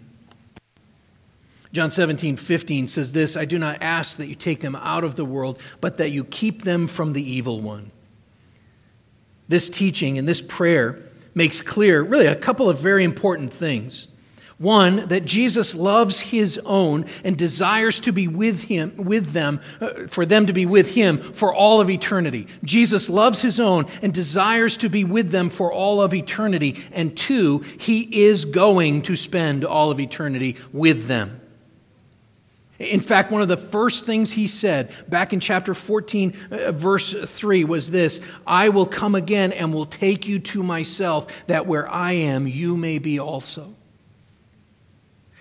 John 1.73 1.89
17, 1.89 2.36
15 2.36 2.88
says 2.88 3.13
this 3.13 3.38
I 3.38 3.45
do 3.45 3.57
not 3.57 3.81
ask 3.81 4.17
that 4.17 4.27
you 4.27 4.36
take 4.36 4.60
them 4.60 4.75
out 4.75 5.03
of 5.03 5.15
the 5.15 5.25
world, 5.25 5.60
but 5.79 5.97
that 5.97 6.12
you 6.12 6.23
keep 6.23 6.63
them 6.63 6.88
from 6.88 7.13
the 7.13 7.23
evil 7.23 7.62
one. 7.62 7.91
This 9.51 9.69
teaching 9.69 10.17
and 10.17 10.27
this 10.27 10.41
prayer 10.41 11.03
makes 11.35 11.59
clear, 11.59 12.01
really, 12.01 12.25
a 12.25 12.35
couple 12.35 12.69
of 12.69 12.79
very 12.79 13.03
important 13.03 13.51
things. 13.51 14.07
One, 14.57 15.07
that 15.07 15.25
Jesus 15.25 15.75
loves 15.75 16.19
his 16.19 16.57
own 16.65 17.05
and 17.23 17.35
desires 17.35 17.99
to 18.01 18.13
be 18.13 18.27
with 18.27 18.63
him, 18.63 18.93
with 18.95 19.33
them, 19.33 19.59
uh, 19.81 20.07
for 20.07 20.25
them 20.25 20.45
to 20.45 20.53
be 20.53 20.65
with 20.65 20.93
him 20.93 21.17
for 21.33 21.53
all 21.53 21.81
of 21.81 21.89
eternity. 21.89 22.47
Jesus 22.63 23.09
loves 23.09 23.41
his 23.41 23.59
own 23.59 23.87
and 24.01 24.13
desires 24.13 24.77
to 24.77 24.87
be 24.87 25.03
with 25.03 25.31
them 25.31 25.49
for 25.49 25.73
all 25.73 26.01
of 26.01 26.13
eternity. 26.13 26.81
And 26.91 27.17
two, 27.17 27.59
he 27.79 28.23
is 28.23 28.45
going 28.45 29.01
to 29.01 29.17
spend 29.17 29.65
all 29.65 29.91
of 29.91 29.99
eternity 29.99 30.55
with 30.71 31.07
them. 31.07 31.40
In 32.82 33.00
fact, 33.00 33.32
one 33.32 33.44
of 33.44 33.48
the 33.48 33.58
first 33.58 34.06
things 34.06 34.32
he 34.32 34.48
said 34.48 34.91
back 35.08 35.34
in 35.34 35.39
chapter 35.39 35.76
14, 35.76 36.34
uh, 36.50 36.72
verse 36.72 37.13
3 37.13 37.63
was 37.63 37.91
this 37.91 38.20
I 38.46 38.70
will 38.70 38.88
come 38.88 39.13
again 39.13 39.52
and 39.54 39.72
will 39.72 39.86
take 39.86 40.28
you 40.28 40.39
to 40.39 40.63
myself, 40.63 41.28
that 41.46 41.67
where 41.67 41.88
I 41.88 42.13
am, 42.13 42.48
you 42.48 42.76
may 42.76 42.98
be 42.98 43.20
also. 43.20 43.76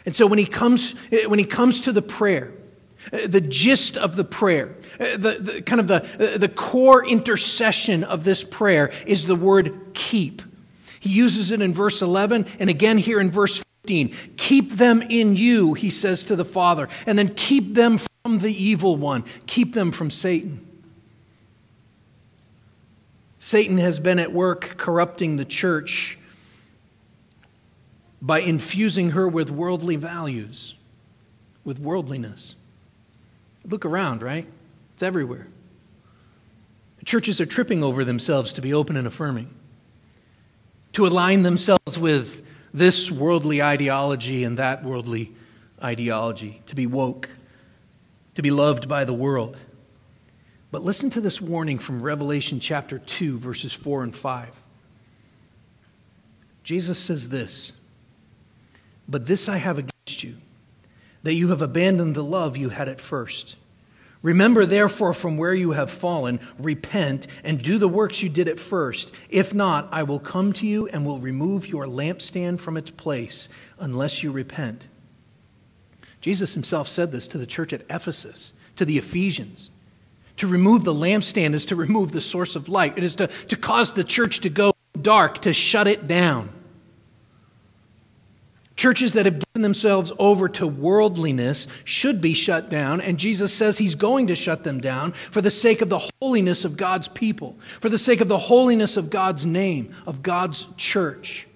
And 0.05 0.15
so 0.15 0.27
when 0.27 0.39
he 0.39 0.45
comes, 0.45 0.95
uh, 1.13 1.29
when 1.29 1.39
he 1.39 1.47
comes 1.47 1.81
to 1.83 1.93
the 1.93 2.03
prayer, 2.03 2.53
uh, 3.11 3.27
the 3.27 3.41
gist 3.41 3.97
of 3.97 4.17
the 4.17 4.25
prayer, 4.25 4.77
uh, 4.99 5.17
the, 5.17 5.39
the 5.41 5.63
kind 5.63 5.81
of 5.81 5.89
the, 5.89 6.37
the 6.39 6.49
core 6.49 7.07
intercession 7.07 8.05
of 8.05 8.23
this 8.23 8.45
prayer 8.45 8.93
is 9.07 9.25
the 9.25 9.37
word 9.37 9.95
keep. 9.95 10.43
He 11.01 11.09
uses 11.09 11.53
it 11.53 11.63
in 11.63 11.73
verse 11.73 12.03
11 12.03 12.45
and 12.59 12.69
again 12.69 12.99
here 12.99 13.19
in 13.19 13.31
verse 13.31 13.57
15. 13.57 13.70
Keep 13.87 14.73
them 14.73 15.03
in 15.03 15.37
you, 15.37 15.75
he 15.75 15.91
says 15.91 16.23
to 16.25 16.37
the 16.37 16.45
Father, 16.45 16.89
and 17.07 17.19
then 17.19 17.35
keep 17.35 17.75
them 17.75 17.99
from 18.23 18.39
the 18.39 18.53
evil 18.53 18.97
one, 18.97 19.25
keep 19.47 19.75
them 19.75 19.91
from 19.91 20.11
Satan. 20.11 20.67
Satan 23.39 23.79
has 23.79 23.99
been 23.99 24.19
at 24.19 24.33
work 24.33 24.77
corrupting 24.77 25.39
the 25.39 25.47
church 25.47 26.19
by 28.23 28.41
infusing 28.41 29.11
her 29.11 29.27
with 29.27 29.51
worldly 29.51 29.97
values, 29.97 30.75
with 31.65 31.81
worldliness. 31.81 32.55
Look 33.65 33.87
around, 33.87 34.23
right? 34.23 34.47
It's 34.93 35.03
everywhere. 35.03 35.49
Churches 37.07 37.41
are 37.41 37.47
tripping 37.47 37.83
over 37.83 38.05
themselves 38.05 38.53
to 38.53 38.61
be 38.61 38.75
open 38.75 38.95
and 38.95 39.07
affirming, 39.07 39.49
to 40.93 41.07
align 41.07 41.43
themselves 41.43 41.99
with 41.99 42.47
this 42.73 43.11
worldly 43.11 43.63
ideology 43.63 44.45
and 44.45 44.59
that 44.59 44.85
worldly 44.85 45.33
ideology, 45.83 46.63
to 46.67 46.77
be 46.77 46.87
woke, 46.87 47.31
to 48.35 48.43
be 48.43 48.51
loved 48.51 48.89
by 48.89 49.05
the 49.05 49.15
world. 49.15 49.57
But 50.71 50.85
listen 50.85 51.11
to 51.11 51.21
this 51.21 51.41
warning 51.41 51.79
from 51.79 52.03
Revelation 52.03 52.61
chapter 52.61 52.99
2, 52.99 53.39
verses 53.39 53.73
4 53.73 54.05
and 54.05 54.15
5. 54.15 54.63
Jesus 56.63 56.99
says 56.99 57.29
this 57.31 57.73
but 59.11 59.27
this 59.27 59.49
I 59.49 59.57
have 59.57 59.77
against 59.77 60.23
you, 60.23 60.37
that 61.25 61.35
you 61.35 61.49
have 61.49 61.61
abandoned 61.61 62.15
the 62.15 62.23
love 62.23 62.57
you 62.57 62.69
had 62.69 62.89
at 62.89 63.01
first. 63.01 63.57
Remember, 64.23 64.67
therefore, 64.67 65.15
from 65.15 65.39
where 65.39 65.55
you 65.55 65.73
have 65.73 65.91
fallen, 65.91 66.41
repent 66.59 67.27
and 67.43 67.63
do 67.63 67.79
the 67.79 67.89
works 67.89 68.23
you 68.23 68.29
did 68.29 68.49
at 68.49 68.59
first. 68.59 69.15
If 69.31 69.55
not, 69.55 69.89
I 69.91 70.03
will 70.03 70.19
come 70.19 70.53
to 70.55 70.67
you 70.67 70.89
and 70.89 71.07
will 71.07 71.19
remove 71.19 71.67
your 71.67 71.87
lampstand 71.87 72.61
from 72.61 72.77
its 72.77 72.91
place 72.91 73.49
unless 73.79 74.23
you 74.23 74.31
repent. 74.31 74.89
Jesus 76.21 76.53
himself 76.53 76.87
said 76.87 77.13
this 77.13 77.27
to 77.29 77.39
the 77.39 77.47
church 77.47 77.73
at 77.73 77.87
Ephesus, 77.89 78.53
to 78.77 78.85
the 78.85 78.99
Ephesians. 78.99 79.71
To 80.37 80.47
remove 80.47 80.85
the 80.85 80.93
lampstand 80.93 81.55
is 81.55 81.65
to 81.67 81.77
remove 81.77 82.13
the 82.13 82.21
source 82.21 82.57
of 82.57 82.69
light, 82.69 82.99
it 82.99 83.05
is 83.05 83.17
to, 83.17 83.27
to 83.27 83.57
cause 83.57 83.95
the 83.95 84.05
church 84.05 84.41
to 84.41 84.51
go 84.51 84.75
dark, 85.01 85.41
to 85.43 85.55
shut 85.55 85.87
it 85.87 86.07
down. 86.07 86.51
Churches 88.81 89.13
that 89.13 89.27
have 89.27 89.45
given 89.45 89.61
themselves 89.61 90.11
over 90.19 90.49
to 90.49 90.67
worldliness 90.67 91.69
should 91.85 92.23
be 92.23 92.33
shut 92.33 92.71
down, 92.71 93.03
and 93.03 93.19
Jesus 93.19 93.53
says 93.53 93.77
he's 93.77 93.95
going 93.95 94.29
to 94.29 94.35
shut 94.35 94.65
them 94.65 94.81
down 94.81 95.13
for 95.31 95.43
the 95.43 95.51
sake 95.51 95.83
of 95.83 95.91
the 95.91 96.09
holiness 96.23 96.65
of 96.65 96.79
God's 96.79 97.07
people, 97.07 97.59
for 97.83 97.91
the 97.91 97.99
sake 97.99 98.23
of 98.23 98.29
the 98.29 98.39
holiness 98.39 98.97
of 98.97 99.11
God's 99.11 99.45
name, 99.45 99.95
of 100.07 100.23
God's 100.23 100.67
church. 100.79 101.47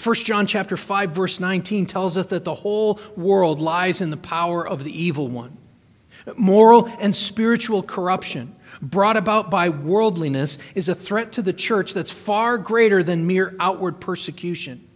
1 0.00 0.14
John 0.14 0.46
chapter 0.46 0.76
5 0.76 1.10
verse 1.10 1.40
19 1.40 1.86
tells 1.86 2.16
us 2.16 2.26
that 2.26 2.44
the 2.44 2.54
whole 2.54 3.00
world 3.16 3.58
lies 3.58 4.00
in 4.00 4.10
the 4.10 4.16
power 4.16 4.64
of 4.64 4.84
the 4.84 5.02
evil 5.02 5.26
one. 5.26 5.56
Moral 6.36 6.86
and 7.00 7.16
spiritual 7.16 7.82
corruption 7.82 8.54
brought 8.80 9.16
about 9.16 9.50
by 9.50 9.68
worldliness 9.68 10.58
is 10.76 10.88
a 10.88 10.94
threat 10.94 11.32
to 11.32 11.42
the 11.42 11.52
church 11.52 11.92
that's 11.92 12.12
far 12.12 12.56
greater 12.56 13.02
than 13.02 13.26
mere 13.26 13.56
outward 13.58 14.00
persecution. 14.00 14.86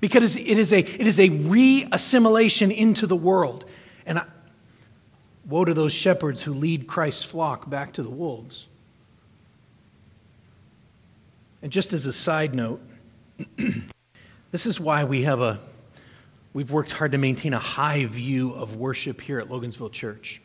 Because 0.00 0.36
it 0.36 0.58
is 0.58 0.72
a, 0.72 0.78
it 0.78 1.06
is 1.06 1.18
a 1.18 1.28
re 1.30 1.88
assimilation 1.90 2.70
into 2.70 3.06
the 3.06 3.16
world. 3.16 3.64
And 4.06 4.18
I, 4.18 4.24
woe 5.50 5.64
to 5.64 5.74
those 5.74 5.92
shepherds 5.92 6.42
who 6.42 6.54
lead 6.54 6.86
Christ's 6.86 7.24
flock 7.24 7.68
back 7.68 7.92
to 7.94 8.02
the 8.02 8.10
wolves. 8.10 8.66
And 11.62 11.70
just 11.72 11.92
as 11.92 12.06
a 12.06 12.12
side 12.12 12.54
note, 12.54 12.80
this 14.50 14.64
is 14.64 14.80
why 14.80 15.04
we 15.04 15.22
have 15.22 15.40
a 15.40 15.60
we've 16.52 16.70
worked 16.70 16.92
hard 16.92 17.12
to 17.12 17.18
maintain 17.18 17.52
a 17.52 17.58
high 17.58 18.06
view 18.06 18.52
of 18.54 18.76
worship 18.76 19.20
here 19.20 19.38
at 19.38 19.48
Logansville 19.48 19.92
Church, 19.92 20.40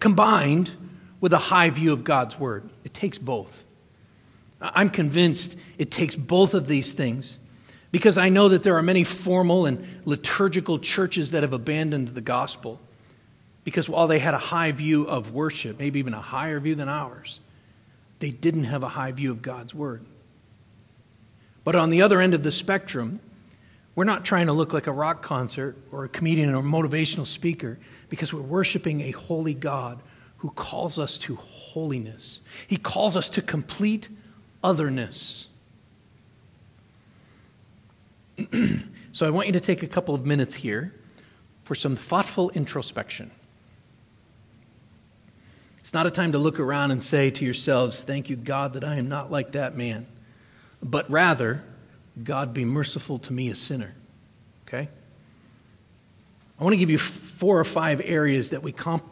combined 0.00 0.70
with 1.20 1.32
a 1.32 1.38
high 1.38 1.70
view 1.70 1.92
of 1.92 2.04
God's 2.04 2.38
word. 2.38 2.68
It 2.84 2.92
takes 2.92 3.18
both. 3.18 3.64
I'm 4.60 4.90
convinced 4.90 5.56
it 5.78 5.90
takes 5.90 6.14
both 6.14 6.54
of 6.54 6.66
these 6.66 6.92
things 6.92 7.38
because 7.94 8.18
I 8.18 8.28
know 8.28 8.48
that 8.48 8.64
there 8.64 8.76
are 8.76 8.82
many 8.82 9.04
formal 9.04 9.66
and 9.66 9.86
liturgical 10.04 10.80
churches 10.80 11.30
that 11.30 11.44
have 11.44 11.52
abandoned 11.52 12.08
the 12.08 12.20
gospel 12.20 12.80
because 13.62 13.88
while 13.88 14.08
they 14.08 14.18
had 14.18 14.34
a 14.34 14.38
high 14.38 14.72
view 14.72 15.04
of 15.06 15.32
worship, 15.32 15.78
maybe 15.78 16.00
even 16.00 16.12
a 16.12 16.20
higher 16.20 16.58
view 16.58 16.74
than 16.74 16.88
ours, 16.88 17.38
they 18.18 18.32
didn't 18.32 18.64
have 18.64 18.82
a 18.82 18.88
high 18.88 19.12
view 19.12 19.30
of 19.30 19.42
God's 19.42 19.72
word. 19.72 20.04
But 21.62 21.76
on 21.76 21.90
the 21.90 22.02
other 22.02 22.20
end 22.20 22.34
of 22.34 22.42
the 22.42 22.50
spectrum, 22.50 23.20
we're 23.94 24.02
not 24.02 24.24
trying 24.24 24.48
to 24.48 24.52
look 24.52 24.72
like 24.72 24.88
a 24.88 24.92
rock 24.92 25.22
concert 25.22 25.76
or 25.92 26.02
a 26.02 26.08
comedian 26.08 26.52
or 26.52 26.58
a 26.58 26.62
motivational 26.64 27.28
speaker 27.28 27.78
because 28.08 28.34
we're 28.34 28.40
worshiping 28.40 29.02
a 29.02 29.12
holy 29.12 29.54
God 29.54 30.00
who 30.38 30.50
calls 30.50 30.98
us 30.98 31.16
to 31.18 31.36
holiness. 31.36 32.40
He 32.66 32.76
calls 32.76 33.16
us 33.16 33.30
to 33.30 33.40
complete 33.40 34.08
otherness. 34.64 35.46
so 39.12 39.26
I 39.26 39.30
want 39.30 39.46
you 39.46 39.52
to 39.52 39.60
take 39.60 39.82
a 39.82 39.86
couple 39.86 40.14
of 40.14 40.26
minutes 40.26 40.54
here 40.54 40.94
for 41.62 41.74
some 41.74 41.96
thoughtful 41.96 42.50
introspection. 42.50 43.30
It's 45.78 45.92
not 45.92 46.06
a 46.06 46.10
time 46.10 46.32
to 46.32 46.38
look 46.38 46.58
around 46.58 46.90
and 46.90 47.02
say 47.02 47.30
to 47.30 47.44
yourselves, 47.44 48.02
Thank 48.02 48.30
you, 48.30 48.36
God, 48.36 48.72
that 48.72 48.84
I 48.84 48.96
am 48.96 49.08
not 49.08 49.30
like 49.30 49.52
that 49.52 49.76
man 49.76 50.06
but 50.84 51.10
rather, 51.10 51.64
God 52.22 52.54
be 52.54 52.64
merciful 52.64 53.18
to 53.20 53.32
me, 53.32 53.48
a 53.48 53.54
sinner. 53.54 53.94
Okay? 54.68 54.88
I 56.60 56.62
want 56.62 56.74
to 56.74 56.76
give 56.76 56.90
you 56.90 56.98
four 56.98 57.58
or 57.58 57.64
five 57.64 58.00
areas 58.04 58.50
that 58.50 58.62
we 58.62 58.70
comp- 58.70 59.02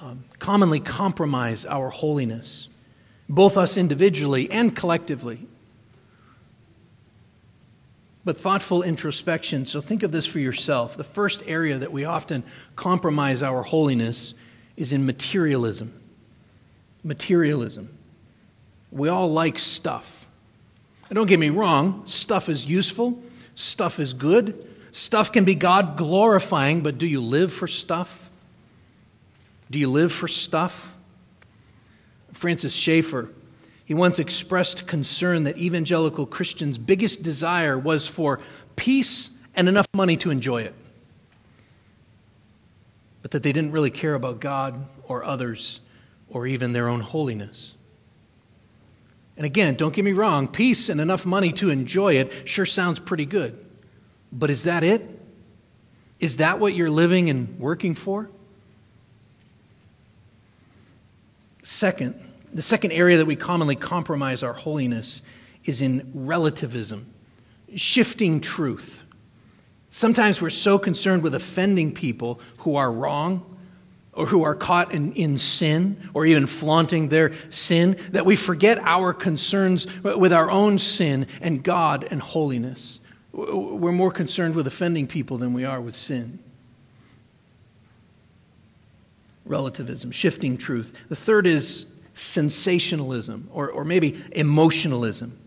um, 0.00 0.24
commonly 0.38 0.80
compromise 0.80 1.64
our 1.64 1.90
holiness, 1.90 2.68
both 3.28 3.56
us 3.56 3.76
individually 3.76 4.50
and 4.50 4.74
collectively. 4.74 5.46
But 8.24 8.38
thoughtful 8.38 8.82
introspection, 8.82 9.64
so 9.64 9.80
think 9.80 10.02
of 10.02 10.12
this 10.12 10.26
for 10.26 10.40
yourself. 10.40 10.96
The 10.96 11.04
first 11.04 11.42
area 11.46 11.78
that 11.78 11.90
we 11.90 12.04
often 12.04 12.44
compromise 12.76 13.42
our 13.42 13.62
holiness 13.62 14.34
is 14.76 14.92
in 14.92 15.06
materialism. 15.06 15.92
Materialism. 17.02 17.88
We 18.92 19.08
all 19.08 19.32
like 19.32 19.58
stuff. 19.58 20.26
And 21.08 21.16
don't 21.16 21.26
get 21.26 21.40
me 21.40 21.50
wrong, 21.50 22.02
stuff 22.06 22.48
is 22.48 22.64
useful, 22.64 23.20
stuff 23.54 23.98
is 23.98 24.12
good, 24.12 24.66
stuff 24.92 25.32
can 25.32 25.44
be 25.44 25.54
God 25.54 25.96
glorifying, 25.96 26.82
but 26.82 26.98
do 26.98 27.06
you 27.06 27.20
live 27.20 27.52
for 27.52 27.66
stuff? 27.66 28.30
Do 29.70 29.78
you 29.78 29.90
live 29.90 30.12
for 30.12 30.28
stuff? 30.28 30.94
Francis 32.32 32.74
Schaeffer, 32.74 33.30
he 33.90 33.94
once 33.94 34.20
expressed 34.20 34.86
concern 34.86 35.42
that 35.42 35.58
evangelical 35.58 36.24
Christians' 36.24 36.78
biggest 36.78 37.24
desire 37.24 37.76
was 37.76 38.06
for 38.06 38.38
peace 38.76 39.30
and 39.52 39.68
enough 39.68 39.88
money 39.92 40.16
to 40.18 40.30
enjoy 40.30 40.62
it, 40.62 40.76
but 43.20 43.32
that 43.32 43.42
they 43.42 43.50
didn't 43.52 43.72
really 43.72 43.90
care 43.90 44.14
about 44.14 44.38
God 44.38 44.86
or 45.08 45.24
others 45.24 45.80
or 46.28 46.46
even 46.46 46.72
their 46.72 46.86
own 46.86 47.00
holiness. 47.00 47.74
And 49.36 49.44
again, 49.44 49.74
don't 49.74 49.92
get 49.92 50.04
me 50.04 50.12
wrong, 50.12 50.46
peace 50.46 50.88
and 50.88 51.00
enough 51.00 51.26
money 51.26 51.52
to 51.54 51.68
enjoy 51.68 52.14
it 52.14 52.48
sure 52.48 52.66
sounds 52.66 53.00
pretty 53.00 53.26
good. 53.26 53.58
But 54.30 54.50
is 54.50 54.62
that 54.62 54.84
it? 54.84 55.04
Is 56.20 56.36
that 56.36 56.60
what 56.60 56.74
you're 56.74 56.90
living 56.90 57.28
and 57.28 57.58
working 57.58 57.96
for? 57.96 58.30
Second, 61.64 62.29
the 62.52 62.62
second 62.62 62.92
area 62.92 63.18
that 63.18 63.26
we 63.26 63.36
commonly 63.36 63.76
compromise 63.76 64.42
our 64.42 64.52
holiness 64.52 65.22
is 65.64 65.80
in 65.80 66.10
relativism, 66.14 67.06
shifting 67.74 68.40
truth. 68.40 69.02
Sometimes 69.90 70.40
we're 70.40 70.50
so 70.50 70.78
concerned 70.78 71.22
with 71.22 71.34
offending 71.34 71.92
people 71.92 72.40
who 72.58 72.76
are 72.76 72.90
wrong 72.92 73.46
or 74.12 74.26
who 74.26 74.42
are 74.42 74.54
caught 74.54 74.92
in, 74.92 75.12
in 75.14 75.38
sin 75.38 76.10
or 76.14 76.26
even 76.26 76.46
flaunting 76.46 77.08
their 77.08 77.32
sin, 77.50 77.96
that 78.10 78.26
we 78.26 78.36
forget 78.36 78.78
our 78.78 79.12
concerns 79.12 79.86
with 80.02 80.32
our 80.32 80.50
own 80.50 80.78
sin 80.78 81.26
and 81.40 81.62
God 81.62 82.06
and 82.10 82.20
holiness. 82.20 82.98
We're 83.32 83.92
more 83.92 84.10
concerned 84.10 84.56
with 84.56 84.66
offending 84.66 85.06
people 85.06 85.38
than 85.38 85.52
we 85.52 85.64
are 85.64 85.80
with 85.80 85.94
sin. 85.94 86.40
Relativism, 89.44 90.10
shifting 90.10 90.56
truth. 90.56 90.96
The 91.08 91.16
third 91.16 91.46
is 91.46 91.86
sensationalism 92.20 93.48
or, 93.50 93.70
or 93.70 93.84
maybe 93.84 94.22
emotionalism. 94.32 95.38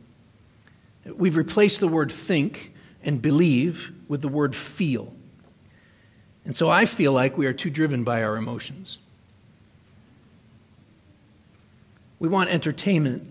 We've 1.06 1.38
replaced 1.38 1.80
the 1.80 1.88
word 1.88 2.12
think 2.12 2.74
and 3.04 3.22
believe 3.22 3.92
with 4.08 4.22
the 4.22 4.28
word 4.28 4.56
feel. 4.56 5.14
And 6.46 6.56
so 6.56 6.70
I 6.70 6.86
feel 6.86 7.14
like 7.14 7.38
we 7.38 7.46
are 7.46 7.54
too 7.54 7.70
driven 7.70 8.04
by 8.04 8.24
our 8.24 8.38
emotions. 8.38 8.98
We 12.20 12.28
want 12.28 12.50
entertainment 12.50 13.28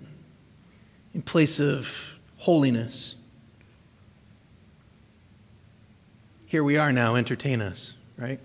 in 1.13 1.23
place 1.23 1.59
of 1.59 2.19
holiness. 2.37 3.17
Here 6.47 6.63
we 6.63 6.77
are 6.77 6.93
now, 6.93 7.17
entertain 7.17 7.61
us, 7.61 7.95
right? 8.17 8.39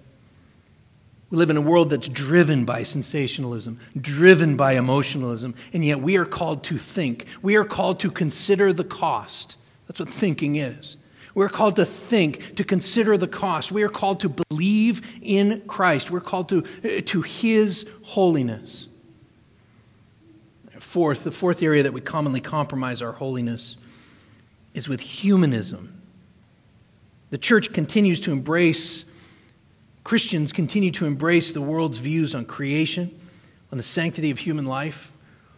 We 1.29 1.37
live 1.37 1.49
in 1.49 1.57
a 1.57 1.61
world 1.61 1.89
that's 1.89 2.07
driven 2.07 2.63
by 2.63 2.83
sensationalism, 2.83 3.79
driven 3.99 4.55
by 4.55 4.73
emotionalism, 4.73 5.55
and 5.73 5.83
yet 5.83 5.99
we 5.99 6.15
are 6.15 6.25
called 6.25 6.63
to 6.65 6.77
think. 6.77 7.25
We 7.41 7.55
are 7.55 7.65
called 7.65 7.99
to 8.01 8.11
consider 8.11 8.71
the 8.71 8.85
cost. 8.85 9.57
That's 9.87 9.99
what 9.99 10.09
thinking 10.09 10.55
is. 10.55 10.95
We're 11.35 11.49
called 11.49 11.75
to 11.75 11.85
think, 11.85 12.55
to 12.55 12.63
consider 12.63 13.17
the 13.17 13.27
cost. 13.27 13.71
We 13.71 13.83
are 13.83 13.89
called 13.89 14.21
to 14.21 14.29
believe 14.29 15.01
in 15.21 15.61
Christ. 15.67 16.09
We're 16.09 16.19
called 16.19 16.49
to, 16.49 17.01
to 17.01 17.21
His 17.21 17.87
holiness. 18.03 18.87
Fourth, 20.79 21.23
the 21.23 21.31
fourth 21.31 21.61
area 21.61 21.83
that 21.83 21.93
we 21.93 22.01
commonly 22.01 22.39
compromise 22.39 23.01
our 23.01 23.11
holiness 23.11 23.75
is 24.73 24.87
with 24.87 25.01
humanism. 25.01 26.01
The 27.29 27.37
church 27.37 27.73
continues 27.73 28.19
to 28.21 28.31
embrace, 28.31 29.03
Christians 30.07 30.53
continue 30.53 30.91
to 30.91 31.05
embrace 31.05 31.51
the 31.51 31.59
world's 31.59 31.97
views 31.97 32.33
on 32.33 32.45
creation, 32.45 33.13
on 33.73 33.77
the 33.77 33.83
sanctity 33.83 34.31
of 34.31 34.39
human 34.39 34.63
life, 34.63 35.11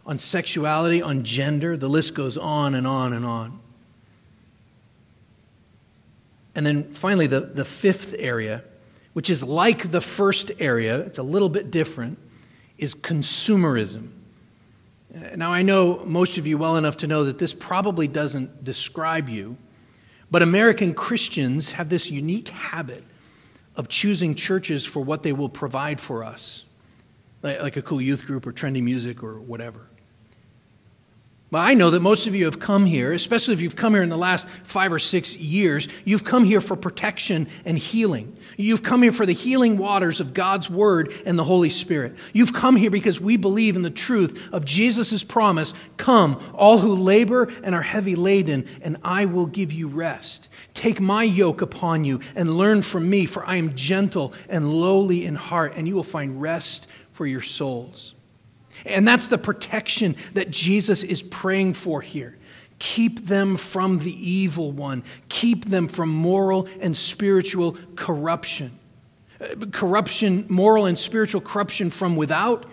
on 0.07 0.17
sexuality, 0.17 1.03
on 1.03 1.23
gender. 1.23 1.77
The 1.77 1.87
list 1.87 2.15
goes 2.15 2.35
on 2.35 2.73
and 2.73 2.87
on 2.87 3.13
and 3.13 3.27
on. 3.27 3.59
And 6.55 6.65
then 6.65 6.91
finally, 6.93 7.27
the, 7.27 7.41
the 7.41 7.63
fifth 7.63 8.15
area, 8.17 8.63
which 9.13 9.29
is 9.29 9.43
like 9.43 9.91
the 9.91 10.01
first 10.01 10.51
area, 10.57 10.97
it's 11.01 11.19
a 11.19 11.23
little 11.23 11.49
bit 11.49 11.69
different, 11.69 12.17
is 12.79 12.95
consumerism. 12.95 14.09
Now, 15.35 15.53
I 15.53 15.61
know 15.61 16.03
most 16.05 16.39
of 16.39 16.47
you 16.47 16.57
well 16.57 16.75
enough 16.75 16.97
to 16.97 17.07
know 17.07 17.25
that 17.25 17.37
this 17.37 17.53
probably 17.53 18.07
doesn't 18.07 18.63
describe 18.63 19.29
you, 19.29 19.57
but 20.31 20.41
American 20.41 20.95
Christians 20.95 21.73
have 21.73 21.89
this 21.89 22.09
unique 22.09 22.47
habit 22.47 23.03
of 23.79 23.87
choosing 23.87 24.35
churches 24.35 24.85
for 24.85 25.01
what 25.01 25.23
they 25.23 25.31
will 25.31 25.47
provide 25.47 26.01
for 26.01 26.21
us, 26.25 26.65
like 27.41 27.77
a 27.77 27.81
cool 27.81 28.01
youth 28.01 28.25
group 28.25 28.45
or 28.45 28.51
trendy 28.51 28.83
music 28.83 29.23
or 29.23 29.39
whatever. 29.39 29.88
Well, 31.51 31.63
I 31.63 31.73
know 31.73 31.89
that 31.89 32.01
most 32.01 32.27
of 32.27 32.35
you 32.35 32.45
have 32.45 32.59
come 32.59 32.85
here, 32.85 33.11
especially 33.11 33.55
if 33.55 33.61
you've 33.61 33.75
come 33.75 33.93
here 33.93 34.03
in 34.03 34.09
the 34.09 34.17
last 34.17 34.47
five 34.63 34.93
or 34.93 34.99
six 34.99 35.35
years, 35.35 35.87
you've 36.05 36.23
come 36.23 36.43
here 36.43 36.61
for 36.61 36.75
protection 36.75 37.47
and 37.65 37.75
healing. 37.75 38.37
You've 38.55 38.83
come 38.83 39.01
here 39.01 39.11
for 39.11 39.25
the 39.25 39.33
healing 39.33 39.79
waters 39.79 40.19
of 40.19 40.35
God's 40.35 40.69
Word 40.69 41.11
and 41.25 41.39
the 41.39 41.43
Holy 41.43 41.71
Spirit. 41.71 42.15
You've 42.33 42.53
come 42.53 42.75
here 42.75 42.91
because 42.91 43.19
we 43.19 43.35
believe 43.35 43.75
in 43.75 43.81
the 43.81 43.89
truth 43.89 44.39
of 44.51 44.63
Jesus' 44.63 45.23
promise 45.23 45.73
Come, 45.97 46.39
all 46.53 46.77
who 46.77 46.93
labor 46.93 47.51
and 47.63 47.73
are 47.73 47.81
heavy 47.81 48.15
laden, 48.15 48.67
and 48.81 48.97
I 49.03 49.25
will 49.25 49.47
give 49.47 49.73
you 49.73 49.87
rest. 49.87 50.49
Take 50.75 50.99
my 50.99 51.23
yoke 51.23 51.63
upon 51.63 52.05
you 52.05 52.19
and 52.35 52.59
learn 52.59 52.83
from 52.83 53.09
me, 53.09 53.25
for 53.25 53.43
I 53.43 53.55
am 53.55 53.73
gentle 53.73 54.33
and 54.49 54.71
lowly 54.71 55.25
in 55.25 55.33
heart, 55.33 55.73
and 55.75 55.87
you 55.87 55.95
will 55.95 56.03
find 56.03 56.39
rest 56.39 56.85
for 57.11 57.25
your 57.25 57.41
souls. 57.41 58.13
And 58.85 59.07
that's 59.07 59.27
the 59.27 59.37
protection 59.37 60.15
that 60.33 60.51
Jesus 60.51 61.03
is 61.03 61.21
praying 61.21 61.73
for 61.73 62.01
here. 62.01 62.37
Keep 62.79 63.25
them 63.25 63.57
from 63.57 63.99
the 63.99 64.13
evil 64.13 64.71
one. 64.71 65.03
Keep 65.27 65.65
them 65.65 65.87
from 65.87 66.09
moral 66.09 66.67
and 66.79 66.95
spiritual 66.95 67.77
corruption. 67.95 68.71
Uh, 69.41 69.65
corruption, 69.71 70.45
moral 70.49 70.85
and 70.85 70.97
spiritual 70.97 71.41
corruption 71.41 71.89
from 71.89 72.15
without 72.15 72.65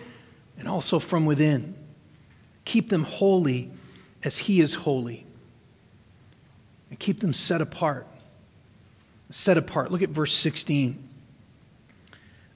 and 0.57 0.67
also 0.67 0.99
from 0.99 1.25
within. 1.25 1.75
Keep 2.65 2.89
them 2.89 3.03
holy 3.03 3.69
as 4.23 4.37
He 4.37 4.61
is 4.61 4.73
holy. 4.73 5.25
And 6.89 6.97
keep 6.97 7.19
them 7.19 7.33
set 7.33 7.61
apart. 7.61 8.07
Set 9.29 9.57
apart. 9.57 9.91
Look 9.91 10.01
at 10.01 10.09
verse 10.09 10.33
16. 10.33 11.03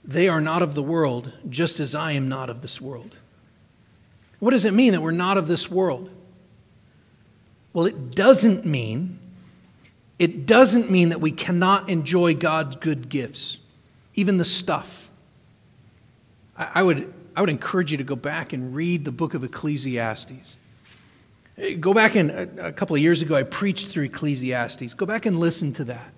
They 0.03 0.27
are 0.29 0.41
not 0.41 0.61
of 0.61 0.73
the 0.73 0.81
world, 0.81 1.31
just 1.49 1.79
as 1.79 1.93
I 1.93 2.13
am 2.13 2.27
not 2.27 2.49
of 2.49 2.61
this 2.61 2.81
world. 2.81 3.17
What 4.41 4.51
does 4.51 4.65
it 4.65 4.73
mean 4.73 4.91
that 4.91 5.01
we're 5.01 5.11
not 5.11 5.37
of 5.37 5.47
this 5.47 5.71
world? 5.71 6.09
Well, 7.71 7.85
it 7.85 8.11
doesn't 8.13 8.65
mean 8.65 9.19
it 10.21 10.45
doesn't 10.45 10.91
mean 10.91 11.09
that 11.09 11.19
we 11.19 11.31
cannot 11.31 11.89
enjoy 11.89 12.35
God's 12.35 12.75
good 12.75 13.09
gifts, 13.09 13.57
even 14.13 14.37
the 14.37 14.45
stuff. 14.45 15.09
I, 16.55 16.83
would, 16.83 17.11
I 17.35 17.41
would 17.41 17.49
encourage 17.49 17.91
you 17.91 17.97
to 17.97 18.03
go 18.03 18.15
back 18.15 18.53
and 18.53 18.75
read 18.75 19.03
the 19.03 19.11
book 19.11 19.33
of 19.33 19.43
Ecclesiastes. 19.43 20.57
Go 21.79 21.95
back 21.95 22.13
and 22.13 22.29
a, 22.29 22.67
a 22.67 22.71
couple 22.71 22.95
of 22.95 23.01
years 23.01 23.23
ago, 23.23 23.33
I 23.33 23.41
preached 23.41 23.87
through 23.87 24.03
Ecclesiastes. 24.03 24.93
Go 24.93 25.07
back 25.07 25.25
and 25.25 25.39
listen 25.39 25.73
to 25.73 25.85
that. 25.85 26.13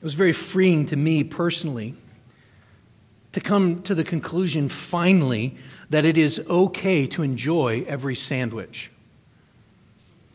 It 0.00 0.04
was 0.04 0.14
very 0.14 0.32
freeing 0.32 0.86
to 0.86 0.96
me 0.96 1.24
personally 1.24 1.96
to 3.32 3.40
come 3.40 3.82
to 3.82 3.96
the 3.96 4.04
conclusion 4.04 4.68
finally 4.68 5.56
that 5.94 6.04
it 6.04 6.18
is 6.18 6.44
okay 6.50 7.06
to 7.06 7.22
enjoy 7.22 7.84
every 7.86 8.16
sandwich, 8.16 8.90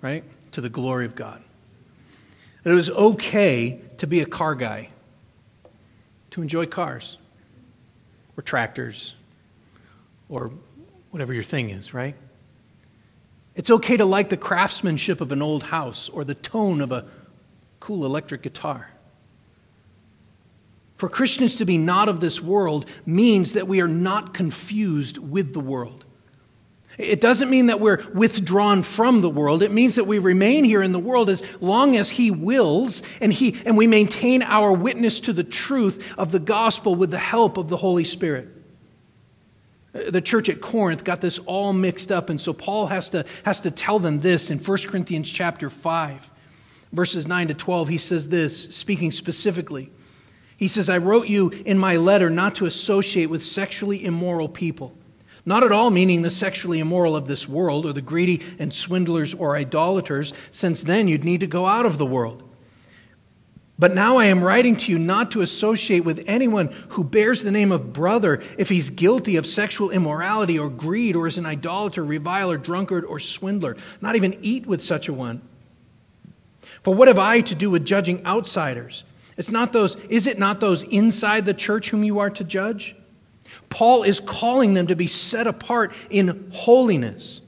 right? 0.02 0.24
To 0.54 0.62
the 0.62 0.70
glory 0.70 1.04
of 1.04 1.16
God. 1.16 1.44
That 2.64 2.70
it 2.72 2.76
was 2.76 2.90
okay 2.90 3.82
to 3.98 4.08
be 4.08 4.22
a 4.22 4.26
car 4.26 4.56
guy, 4.56 4.88
to 6.32 6.42
enjoy 6.42 6.66
cars 6.66 7.18
or 8.38 8.42
tractors 8.42 9.16
or 10.30 10.52
whatever 11.12 11.34
your 11.34 11.44
thing 11.44 11.72
is, 11.72 11.94
right? 11.94 12.16
It's 13.54 13.70
okay 13.70 13.98
to 13.98 14.06
like 14.06 14.30
the 14.30 14.38
craftsmanship 14.38 15.20
of 15.20 15.34
an 15.34 15.42
old 15.42 15.64
house 15.64 16.08
or 16.08 16.24
the 16.24 16.36
tone 16.36 16.80
of 16.80 16.94
a 16.94 17.04
cool 17.82 18.06
electric 18.06 18.44
guitar. 18.44 18.92
For 21.00 21.08
Christians 21.08 21.56
to 21.56 21.66
be 21.66 21.78
not 21.78 22.10
of 22.10 22.20
this 22.20 22.42
world 22.42 22.86
means 23.06 23.54
that 23.54 23.70
we 23.70 23.80
are 23.80 23.88
not 23.88 24.34
confused 24.34 25.18
with 25.18 25.54
the 25.54 25.62
world. 25.62 26.04
It 26.98 27.22
doesn't 27.22 27.50
mean 27.50 27.68
that 27.68 27.80
we're 27.80 28.04
withdrawn 28.14 28.84
from 28.84 29.22
the 29.22 29.30
world. 29.30 29.64
It 29.64 29.72
means 29.72 29.96
that 29.96 30.04
we 30.04 30.20
remain 30.20 30.66
here 30.66 30.82
in 30.82 30.92
the 30.92 31.00
world 31.00 31.30
as 31.30 31.42
long 31.62 31.96
as 31.96 32.10
He 32.10 32.32
wills 32.32 33.02
and, 33.22 33.32
he, 33.32 33.56
and 33.66 33.78
we 33.78 33.88
maintain 33.88 34.44
our 34.44 34.74
witness 34.74 35.22
to 35.22 35.32
the 35.32 35.46
truth 35.46 36.06
of 36.18 36.34
the 36.34 36.40
gospel 36.40 36.96
with 36.96 37.12
the 37.12 37.18
help 37.18 37.56
of 37.56 37.70
the 37.70 37.78
Holy 37.78 38.04
Spirit. 38.04 38.50
The 39.94 40.20
church 40.20 40.50
at 40.50 40.60
Corinth 40.60 41.06
got 41.06 41.22
this 41.22 41.40
all 41.40 41.72
mixed 41.72 42.12
up, 42.12 42.30
and 42.30 42.42
so 42.42 42.52
Paul 42.52 42.88
has 42.88 43.08
to, 43.12 43.24
has 43.46 43.62
to 43.62 43.72
tell 43.72 44.00
them 44.00 44.20
this 44.20 44.52
in 44.52 44.60
1 44.60 44.78
Corinthians 44.80 45.30
chapter 45.30 45.70
5, 45.70 46.30
verses 46.92 47.26
9 47.26 47.48
to 47.48 47.54
12. 47.54 47.88
He 47.88 47.98
says 47.98 48.28
this, 48.28 48.76
speaking 48.76 49.14
specifically. 49.14 49.92
He 50.60 50.68
says, 50.68 50.90
I 50.90 50.98
wrote 50.98 51.30
you 51.30 51.52
in 51.52 51.78
my 51.78 51.96
letter 51.96 52.30
not 52.30 52.56
to 52.56 52.66
associate 52.66 53.28
with 53.28 53.42
sexually 53.42 54.04
immoral 54.04 54.50
people. 54.50 54.94
Not 55.46 55.64
at 55.64 55.72
all 55.72 55.90
meaning 55.90 56.22
the 56.22 56.30
sexually 56.30 56.80
immoral 56.80 57.16
of 57.16 57.28
this 57.28 57.48
world 57.48 57.86
or 57.86 57.94
the 57.94 58.02
greedy 58.02 58.42
and 58.60 58.74
swindlers 58.74 59.34
or 59.34 59.56
idolaters, 59.56 60.34
since 60.52 60.84
then 60.84 61.08
you'd 61.08 61.24
need 61.24 61.40
to 61.40 61.48
go 61.48 61.66
out 61.66 61.86
of 61.86 61.98
the 61.98 62.06
world. 62.06 62.44
But 63.80 63.94
now 63.94 64.18
I 64.18 64.26
am 64.26 64.44
writing 64.44 64.76
to 64.76 64.92
you 64.92 65.00
not 65.00 65.32
to 65.32 65.42
associate 65.42 66.04
with 66.04 66.26
anyone 66.28 66.76
who 66.90 67.06
bears 67.06 67.42
the 67.42 67.52
name 67.52 67.72
of 67.72 67.94
brother 67.94 68.42
if 68.58 68.68
he's 68.68 68.90
guilty 68.90 69.38
of 69.38 69.46
sexual 69.48 69.92
immorality 69.92 70.60
or 70.60 70.68
greed 70.68 71.16
or 71.16 71.26
is 71.26 71.38
an 71.38 71.46
idolater, 71.46 72.04
reviler, 72.04 72.58
drunkard, 72.58 73.06
or 73.06 73.22
swindler. 73.22 73.78
Not 74.02 74.18
even 74.18 74.38
eat 74.42 74.66
with 74.66 74.84
such 74.84 75.08
a 75.08 75.14
one. 75.14 75.42
For 76.84 76.94
what 76.94 77.08
have 77.08 77.18
I 77.18 77.40
to 77.40 77.56
do 77.56 77.70
with 77.70 77.86
judging 77.86 78.26
outsiders? 78.26 79.06
It's 79.40 79.52
not 79.52 79.72
those, 79.72 79.96
is 80.10 80.28
it 80.28 80.38
not 80.38 80.60
those 80.60 80.84
inside 80.84 81.46
the 81.46 81.54
church 81.54 81.92
whom 81.92 82.04
you 82.04 82.20
are 82.20 82.30
to 82.30 82.44
judge? 82.44 82.94
Paul 83.70 84.04
is 84.04 84.20
calling 84.20 84.74
them 84.74 84.88
to 84.88 84.98
be 84.98 85.08
set 85.08 85.48
apart 85.48 85.94
in 86.10 86.52
holiness. 86.52 87.40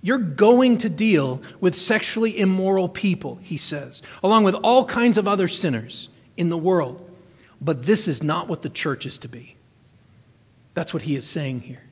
You're 0.00 0.16
going 0.16 0.78
to 0.78 0.88
deal 0.88 1.42
with 1.60 1.74
sexually 1.74 2.40
immoral 2.40 2.88
people, 2.88 3.38
he 3.42 3.58
says, 3.58 4.00
along 4.22 4.44
with 4.44 4.54
all 4.54 4.86
kinds 4.86 5.18
of 5.18 5.28
other 5.28 5.46
sinners 5.46 6.08
in 6.38 6.48
the 6.48 6.56
world. 6.56 7.06
But 7.60 7.82
this 7.82 8.08
is 8.08 8.22
not 8.22 8.48
what 8.48 8.62
the 8.62 8.70
church 8.70 9.04
is 9.04 9.18
to 9.18 9.28
be. 9.28 9.56
That's 10.72 10.94
what 10.94 11.02
he 11.02 11.16
is 11.16 11.26
saying 11.26 11.60
here. 11.60 11.82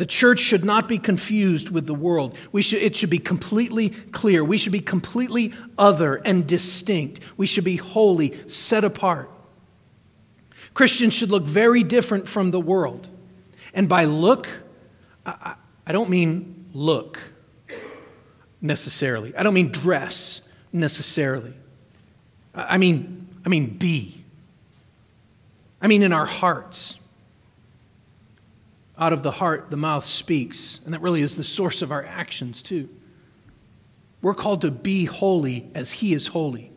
The 0.00 0.06
church 0.06 0.38
should 0.38 0.64
not 0.64 0.88
be 0.88 0.96
confused 0.96 1.68
with 1.68 1.86
the 1.86 1.94
world. 1.94 2.34
We 2.52 2.62
should, 2.62 2.82
it 2.82 2.96
should 2.96 3.10
be 3.10 3.18
completely 3.18 3.90
clear. 3.90 4.42
We 4.42 4.56
should 4.56 4.72
be 4.72 4.80
completely 4.80 5.52
other 5.76 6.14
and 6.14 6.46
distinct. 6.46 7.20
We 7.36 7.46
should 7.46 7.64
be 7.64 7.76
holy, 7.76 8.48
set 8.48 8.82
apart. 8.82 9.30
Christians 10.72 11.12
should 11.12 11.28
look 11.28 11.42
very 11.42 11.82
different 11.82 12.26
from 12.26 12.50
the 12.50 12.58
world. 12.58 13.10
And 13.74 13.90
by 13.90 14.06
look, 14.06 14.48
I, 15.26 15.56
I 15.86 15.92
don't 15.92 16.08
mean 16.08 16.70
look 16.72 17.20
necessarily. 18.62 19.36
I 19.36 19.42
don't 19.42 19.52
mean 19.52 19.70
dress 19.70 20.40
necessarily. 20.72 21.52
I 22.54 22.78
mean, 22.78 23.28
I 23.44 23.50
mean 23.50 23.76
be. 23.76 24.24
I 25.82 25.88
mean 25.88 26.02
in 26.02 26.14
our 26.14 26.24
hearts 26.24 26.96
out 29.00 29.14
of 29.14 29.22
the 29.22 29.30
heart, 29.30 29.70
the 29.70 29.76
mouth 29.76 30.04
speaks. 30.04 30.80
And 30.84 30.92
that 30.92 31.00
really 31.00 31.22
is 31.22 31.36
the 31.36 31.44
source 31.44 31.80
of 31.82 31.90
our 31.90 32.04
actions, 32.04 32.60
too. 32.60 32.88
We're 34.22 34.34
called 34.34 34.60
to 34.60 34.70
be 34.70 35.06
holy 35.06 35.70
as 35.74 35.92
He 35.92 36.12
is 36.12 36.28
holy. 36.28 36.70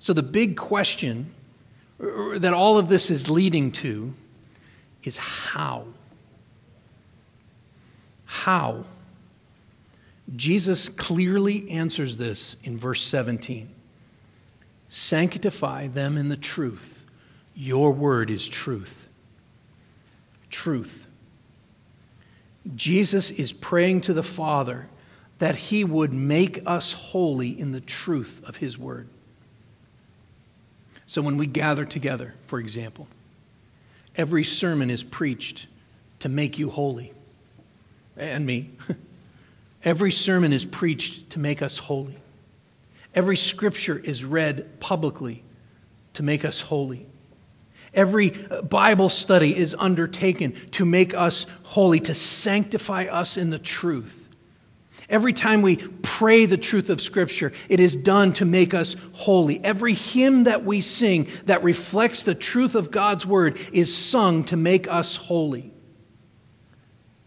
So, 0.00 0.12
the 0.12 0.22
big 0.22 0.56
question 0.56 1.32
er, 2.00 2.32
er, 2.34 2.38
that 2.40 2.52
all 2.52 2.76
of 2.76 2.88
this 2.88 3.10
is 3.10 3.30
leading 3.30 3.70
to 3.72 4.12
is 5.04 5.16
how? 5.16 5.86
How? 8.24 8.84
Jesus 10.34 10.88
clearly 10.88 11.70
answers 11.70 12.16
this 12.18 12.56
in 12.64 12.76
verse 12.76 13.02
17 13.02 13.70
Sanctify 14.88 15.88
them 15.88 16.16
in 16.16 16.28
the 16.28 16.36
truth. 16.36 17.04
Your 17.54 17.92
word 17.92 18.30
is 18.30 18.48
truth. 18.48 19.08
Truth. 20.50 21.05
Jesus 22.74 23.30
is 23.30 23.52
praying 23.52 24.02
to 24.02 24.12
the 24.12 24.22
Father 24.22 24.88
that 25.38 25.54
he 25.54 25.84
would 25.84 26.12
make 26.12 26.62
us 26.66 26.92
holy 26.92 27.48
in 27.48 27.72
the 27.72 27.80
truth 27.80 28.42
of 28.46 28.56
his 28.56 28.78
word. 28.78 29.08
So 31.06 31.22
when 31.22 31.36
we 31.36 31.46
gather 31.46 31.84
together, 31.84 32.34
for 32.46 32.58
example, 32.58 33.06
every 34.16 34.44
sermon 34.44 34.90
is 34.90 35.04
preached 35.04 35.66
to 36.20 36.28
make 36.28 36.58
you 36.58 36.70
holy. 36.70 37.12
And 38.16 38.46
me. 38.46 38.70
every 39.84 40.10
sermon 40.10 40.52
is 40.52 40.64
preached 40.64 41.30
to 41.30 41.38
make 41.38 41.62
us 41.62 41.78
holy. 41.78 42.16
Every 43.14 43.36
scripture 43.36 43.98
is 43.98 44.24
read 44.24 44.80
publicly 44.80 45.42
to 46.14 46.22
make 46.22 46.44
us 46.44 46.60
holy. 46.60 47.06
Every 47.96 48.34
uh, 48.50 48.60
Bible 48.60 49.08
study 49.08 49.56
is 49.56 49.74
undertaken 49.76 50.52
to 50.72 50.84
make 50.84 51.14
us 51.14 51.46
holy, 51.62 51.98
to 52.00 52.14
sanctify 52.14 53.04
us 53.04 53.38
in 53.38 53.48
the 53.48 53.58
truth. 53.58 54.28
Every 55.08 55.32
time 55.32 55.62
we 55.62 55.76
pray 55.76 56.46
the 56.46 56.56
truth 56.56 56.90
of 56.90 57.00
Scripture, 57.00 57.52
it 57.68 57.80
is 57.80 57.96
done 57.96 58.32
to 58.34 58.44
make 58.44 58.74
us 58.74 58.96
holy. 59.12 59.64
Every 59.64 59.94
hymn 59.94 60.44
that 60.44 60.64
we 60.64 60.80
sing 60.80 61.28
that 61.44 61.62
reflects 61.62 62.22
the 62.22 62.34
truth 62.34 62.74
of 62.74 62.90
God's 62.90 63.24
Word 63.24 63.56
is 63.72 63.96
sung 63.96 64.44
to 64.44 64.56
make 64.56 64.88
us 64.88 65.16
holy. 65.16 65.72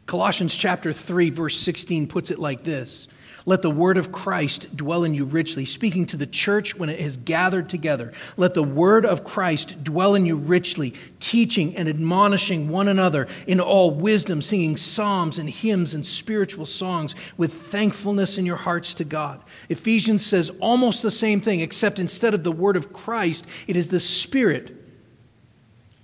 Colossians 0.05 0.55
chapter 0.55 0.91
3, 0.91 1.30
verse 1.30 1.57
16 1.57 2.07
puts 2.07 2.32
it 2.32 2.39
like 2.39 2.63
this 2.63 3.07
let 3.50 3.64
the 3.64 3.72
word 3.72 3.97
of 3.97 4.12
Christ 4.12 4.78
dwell 4.78 5.04
in 5.04 5.16
you 5.16 5.26
richly, 5.26 5.66
speaking 5.66 6.06
to 6.06 6.18
the 6.18 6.28
church 6.28 6.76
when 6.76 6.88
it 6.88 7.00
has 7.00 7.18
gathered 7.18 7.68
together. 7.68 8.14
Let 8.38 8.54
the 8.54 8.62
word 8.62 9.08
of 9.08 9.24
Christ 9.24 9.84
dwell 9.84 10.14
in 10.14 10.24
you 10.28 10.36
richly, 10.36 10.93
teaching 11.20 11.76
and 11.76 11.89
admonishing 11.89 12.70
one 12.70 12.88
another 12.88 13.28
in 13.47 13.60
all 13.60 13.89
wisdom, 13.89 14.43
singing 14.43 14.78
psalms 14.78 15.39
and 15.39 15.50
hymns 15.50 15.95
and 15.95 16.06
spiritual 16.06 16.68
songs 16.68 17.16
with 17.38 17.52
thankfulness 17.52 18.38
in 18.38 18.45
your 18.45 18.56
hearts 18.56 18.93
to 18.93 19.04
God. 19.04 19.41
Ephesians 19.68 20.24
says 20.24 20.52
almost 20.60 21.02
the 21.02 21.10
same 21.10 21.41
thing, 21.41 21.62
except 21.62 21.97
instead 21.97 22.36
of 22.36 22.43
the 22.43 22.52
word 22.52 22.78
of 22.78 22.93
Christ, 22.93 23.47
it 23.66 23.76
is 23.76 23.88
the 23.88 24.00
Spirit. 24.00 24.76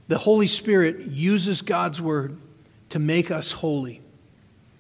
The 0.07 0.17
Holy 0.17 0.47
Spirit 0.47 1.11
uses 1.11 1.61
God's 1.61 2.01
word 2.01 2.39
to 2.89 2.97
make 2.97 3.29
us 3.29 3.51
holy. 3.51 4.01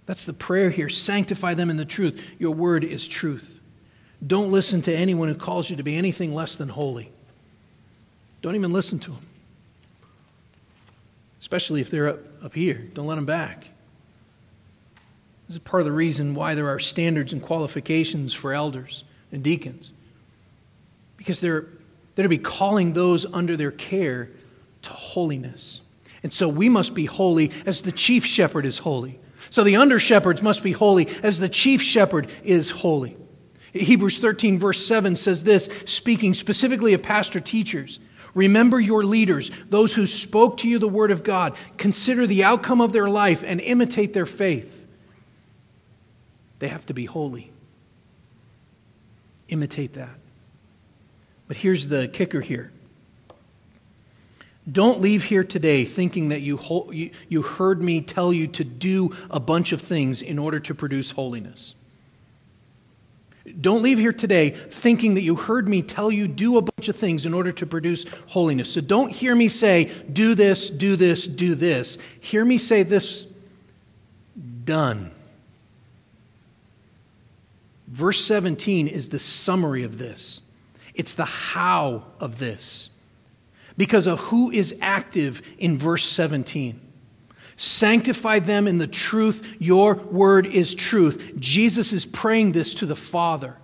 That's 0.05 0.25
the 0.25 0.33
prayer 0.33 0.69
here. 0.69 0.89
Sanctify 0.89 1.55
them 1.55 1.69
in 1.69 1.77
the 1.77 1.85
truth. 1.85 2.23
Your 2.37 2.51
word 2.51 2.83
is 2.83 3.07
truth. 3.07 3.59
Don't 4.25 4.51
listen 4.51 4.81
to 4.83 4.95
anyone 4.95 5.27
who 5.27 5.35
calls 5.35 5.69
you 5.69 5.75
to 5.75 5.83
be 5.83 5.95
anything 5.95 6.33
less 6.33 6.55
than 6.55 6.69
holy. 6.69 7.11
Don't 8.41 8.55
even 8.55 8.73
listen 8.73 8.99
to 8.99 9.11
them, 9.11 9.25
especially 11.39 11.81
if 11.81 11.89
they're 11.89 12.09
up, 12.09 12.19
up 12.43 12.53
here. 12.53 12.85
Don't 12.93 13.07
let 13.07 13.15
them 13.15 13.25
back. 13.25 13.65
This 15.47 15.55
is 15.55 15.59
part 15.59 15.81
of 15.81 15.85
the 15.85 15.91
reason 15.91 16.35
why 16.35 16.55
there 16.55 16.69
are 16.69 16.79
standards 16.79 17.33
and 17.33 17.41
qualifications 17.41 18.33
for 18.33 18.53
elders 18.53 19.03
and 19.31 19.43
deacons. 19.43 19.91
Because 21.17 21.39
they're, 21.39 21.67
they're 22.13 22.23
to 22.23 22.29
be 22.29 22.37
calling 22.37 22.93
those 22.93 23.25
under 23.33 23.57
their 23.57 23.71
care 23.71 24.29
to 24.83 24.89
holiness. 24.91 25.81
And 26.23 26.31
so 26.31 26.47
we 26.47 26.69
must 26.69 26.93
be 26.93 27.05
holy 27.05 27.51
as 27.65 27.81
the 27.81 27.91
chief 27.91 28.25
shepherd 28.25 28.65
is 28.65 28.79
holy. 28.79 29.19
So 29.49 29.63
the 29.63 29.75
under 29.75 29.99
shepherds 29.99 30.41
must 30.41 30.63
be 30.63 30.71
holy 30.71 31.07
as 31.23 31.39
the 31.39 31.49
chief 31.49 31.81
shepherd 31.81 32.29
is 32.43 32.69
holy. 32.69 33.17
Hebrews 33.73 34.19
13, 34.19 34.57
verse 34.57 34.85
7 34.85 35.15
says 35.15 35.43
this, 35.43 35.69
speaking 35.85 36.33
specifically 36.33 36.93
of 36.93 37.03
pastor 37.03 37.39
teachers. 37.39 37.99
Remember 38.33 38.79
your 38.79 39.03
leaders, 39.03 39.51
those 39.69 39.95
who 39.95 40.07
spoke 40.07 40.57
to 40.57 40.67
you 40.67 40.79
the 40.79 40.87
word 40.87 41.11
of 41.11 41.23
God. 41.23 41.55
Consider 41.77 42.27
the 42.27 42.43
outcome 42.43 42.81
of 42.81 42.93
their 42.93 43.09
life 43.09 43.43
and 43.45 43.61
imitate 43.61 44.13
their 44.13 44.25
faith. 44.25 44.85
They 46.59 46.67
have 46.67 46.85
to 46.87 46.93
be 46.93 47.05
holy. 47.05 47.51
Imitate 49.47 49.93
that. 49.93 50.17
But 51.47 51.57
here's 51.57 51.87
the 51.87 52.07
kicker 52.07 52.41
here. 52.41 52.71
Don't 54.71 54.99
leave 54.99 55.25
here 55.25 55.43
today 55.43 55.85
thinking 55.85 56.29
that 56.29 56.41
you, 56.41 56.59
you, 56.91 57.11
you 57.29 57.41
heard 57.43 57.81
me 57.81 58.01
tell 58.01 58.33
you 58.33 58.47
to 58.47 58.63
do 58.63 59.11
a 59.29 59.39
bunch 59.39 59.71
of 59.71 59.81
things 59.81 60.21
in 60.21 60.39
order 60.39 60.59
to 60.59 60.73
produce 60.73 61.11
holiness. 61.11 61.75
Don't 63.61 63.83
leave 63.83 63.99
here 63.99 64.13
today 64.13 64.49
thinking 64.49 65.13
that 65.13 65.21
you 65.21 65.35
heard 65.35 65.69
me 65.69 65.83
tell 65.83 66.11
you 66.11 66.27
do 66.27 66.57
a 66.57 66.61
bunch 66.61 66.87
of 66.87 66.95
things 66.95 67.27
in 67.27 67.33
order 67.33 67.51
to 67.51 67.65
produce 67.67 68.05
holiness. 68.27 68.73
So 68.73 68.81
don't 68.81 69.11
hear 69.11 69.35
me 69.35 69.47
say, 69.49 69.91
do 70.11 70.33
this, 70.33 70.69
do 70.69 70.95
this, 70.95 71.27
do 71.27 71.53
this. 71.53 71.99
Hear 72.19 72.43
me 72.43 72.57
say 72.57 72.81
this 72.81 73.27
done. 74.63 75.11
Verse 77.87 78.25
17 78.25 78.87
is 78.87 79.09
the 79.09 79.19
summary 79.19 79.83
of 79.83 79.99
this, 79.99 80.41
it's 80.95 81.13
the 81.13 81.25
how 81.25 82.03
of 82.19 82.39
this, 82.39 82.89
because 83.77 84.07
of 84.07 84.19
who 84.19 84.51
is 84.51 84.75
active 84.81 85.41
in 85.57 85.77
verse 85.77 86.05
17. 86.05 86.79
Sanctify 87.57 88.39
them 88.39 88.67
in 88.67 88.77
the 88.77 88.87
truth. 88.87 89.55
Your 89.59 89.95
word 89.95 90.45
is 90.45 90.75
truth. 90.75 91.33
Jesus 91.39 91.93
is 91.93 92.05
praying 92.05 92.51
this 92.51 92.73
to 92.75 92.85
the 92.85 92.95
Father. 92.95 93.57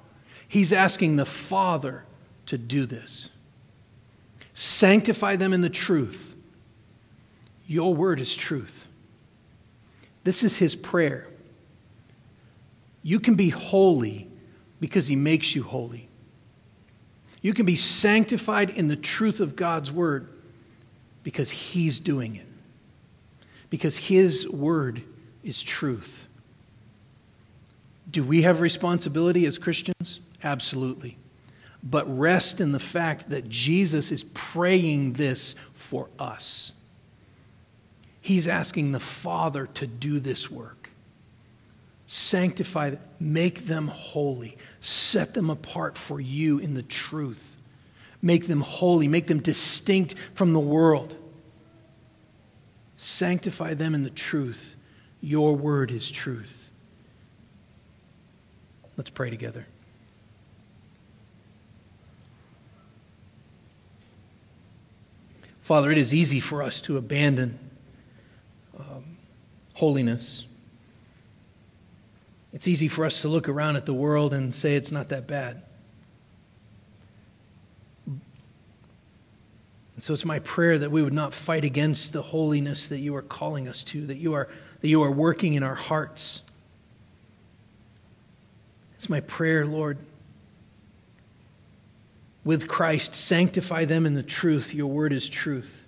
He's 0.48 0.72
asking 0.72 1.16
the 1.16 1.26
Father 1.26 2.04
to 2.46 2.58
do 2.58 2.86
this. 2.86 3.30
Sanctify 4.54 5.38
them 5.38 5.54
in 5.54 5.62
the 5.62 5.70
truth. 5.70 6.36
Your 7.68 7.94
word 7.94 8.20
is 8.20 8.36
truth. 8.36 8.88
This 10.24 10.44
is 10.44 10.58
his 10.58 10.76
prayer. 10.76 11.28
You 13.04 13.20
can 13.20 13.36
be 13.36 13.50
holy 13.50 14.28
because 14.80 15.08
he 15.08 15.16
makes 15.16 15.56
you 15.56 15.64
holy. 15.64 16.08
You 17.42 17.54
can 17.54 17.66
be 17.66 17.76
sanctified 17.76 18.70
in 18.70 18.88
the 18.88 18.96
truth 18.96 19.40
of 19.40 19.56
God's 19.56 19.92
word 19.92 20.28
because 21.24 21.50
he's 21.50 22.00
doing 22.00 22.36
it. 22.36 22.48
Because 23.70 23.98
his 23.98 24.50
word 24.50 25.02
is 25.44 25.64
truth. 25.64 26.28
Do 28.10 28.24
we 28.24 28.42
have 28.42 28.62
responsibility 28.62 29.46
as 29.46 29.58
Christians? 29.58 30.20
Absolutely. 30.44 31.18
But 31.84 32.06
rest 32.18 32.62
in 32.62 32.74
the 32.74 32.80
fact 32.80 33.30
that 33.30 33.50
Jesus 33.50 34.12
is 34.12 34.24
praying 34.34 35.14
this 35.14 35.56
for 35.74 36.10
us. 36.20 36.74
He's 38.20 38.48
asking 38.48 38.92
the 38.92 39.00
Father 39.00 39.66
to 39.68 39.88
do 39.88 40.20
this 40.20 40.52
work 40.52 40.81
sanctify 42.14 42.90
them, 42.90 43.00
make 43.22 43.68
them 43.68 43.88
holy, 43.88 44.58
set 44.82 45.34
them 45.34 45.50
apart 45.50 45.98
for 45.98 46.20
you 46.20 46.60
in 46.60 46.74
the 46.74 46.84
truth. 46.84 47.56
Make 48.22 48.48
them 48.48 48.60
holy, 48.60 49.08
make 49.08 49.28
them 49.28 49.40
distinct 49.40 50.16
from 50.34 50.52
the 50.52 50.60
world. 50.60 51.16
Sanctify 52.98 53.76
them 53.76 53.96
in 53.96 54.04
the 54.04 54.10
truth. 54.10 54.76
Your 55.22 55.56
word 55.56 55.90
is 55.90 56.12
truth. 56.12 56.70
Let's 58.98 59.10
pray 59.10 59.30
together. 59.30 59.66
Father, 65.62 65.90
it 65.92 65.98
is 65.98 66.14
easy 66.14 66.42
for 66.42 66.62
us 66.62 66.82
to 66.82 66.98
abandon 66.98 67.58
um, 68.78 69.16
holiness. 69.76 70.44
It's 72.54 72.68
easy 72.68 72.88
for 72.88 73.06
us 73.06 73.22
to 73.22 73.30
look 73.30 73.48
around 73.48 73.78
at 73.78 73.86
the 73.86 73.94
world 73.94 74.34
and 74.34 74.54
say 74.54 74.76
it's 74.76 74.92
not 74.92 75.10
that 75.10 75.26
bad. 75.26 75.62
And 79.96 80.04
so 80.04 80.14
it's 80.14 80.26
my 80.26 80.40
prayer 80.40 80.78
that 80.78 80.92
we 80.92 81.02
would 81.04 81.14
not 81.14 81.34
fight 81.34 81.64
against 81.64 82.12
the 82.12 82.22
holiness 82.22 82.88
that 82.88 83.00
you 83.00 83.16
are 83.16 83.22
calling 83.22 83.68
us 83.68 83.84
to, 83.86 84.06
that 84.08 84.18
you 84.18 84.34
are, 84.34 84.50
that 84.82 84.88
you 84.88 85.04
are 85.04 85.12
working 85.12 85.54
in 85.54 85.64
our 85.64 85.76
hearts. 85.76 86.42
It's 88.96 89.10
my 89.10 89.22
prayer, 89.22 89.66
Lord. 89.66 89.98
With 92.44 92.68
Christ, 92.68 93.14
sanctify 93.14 93.86
them 93.86 94.06
in 94.06 94.16
the 94.16 94.24
truth. 94.24 94.74
Your 94.74 94.88
word 94.88 95.14
is 95.14 95.30
truth. 95.30 95.86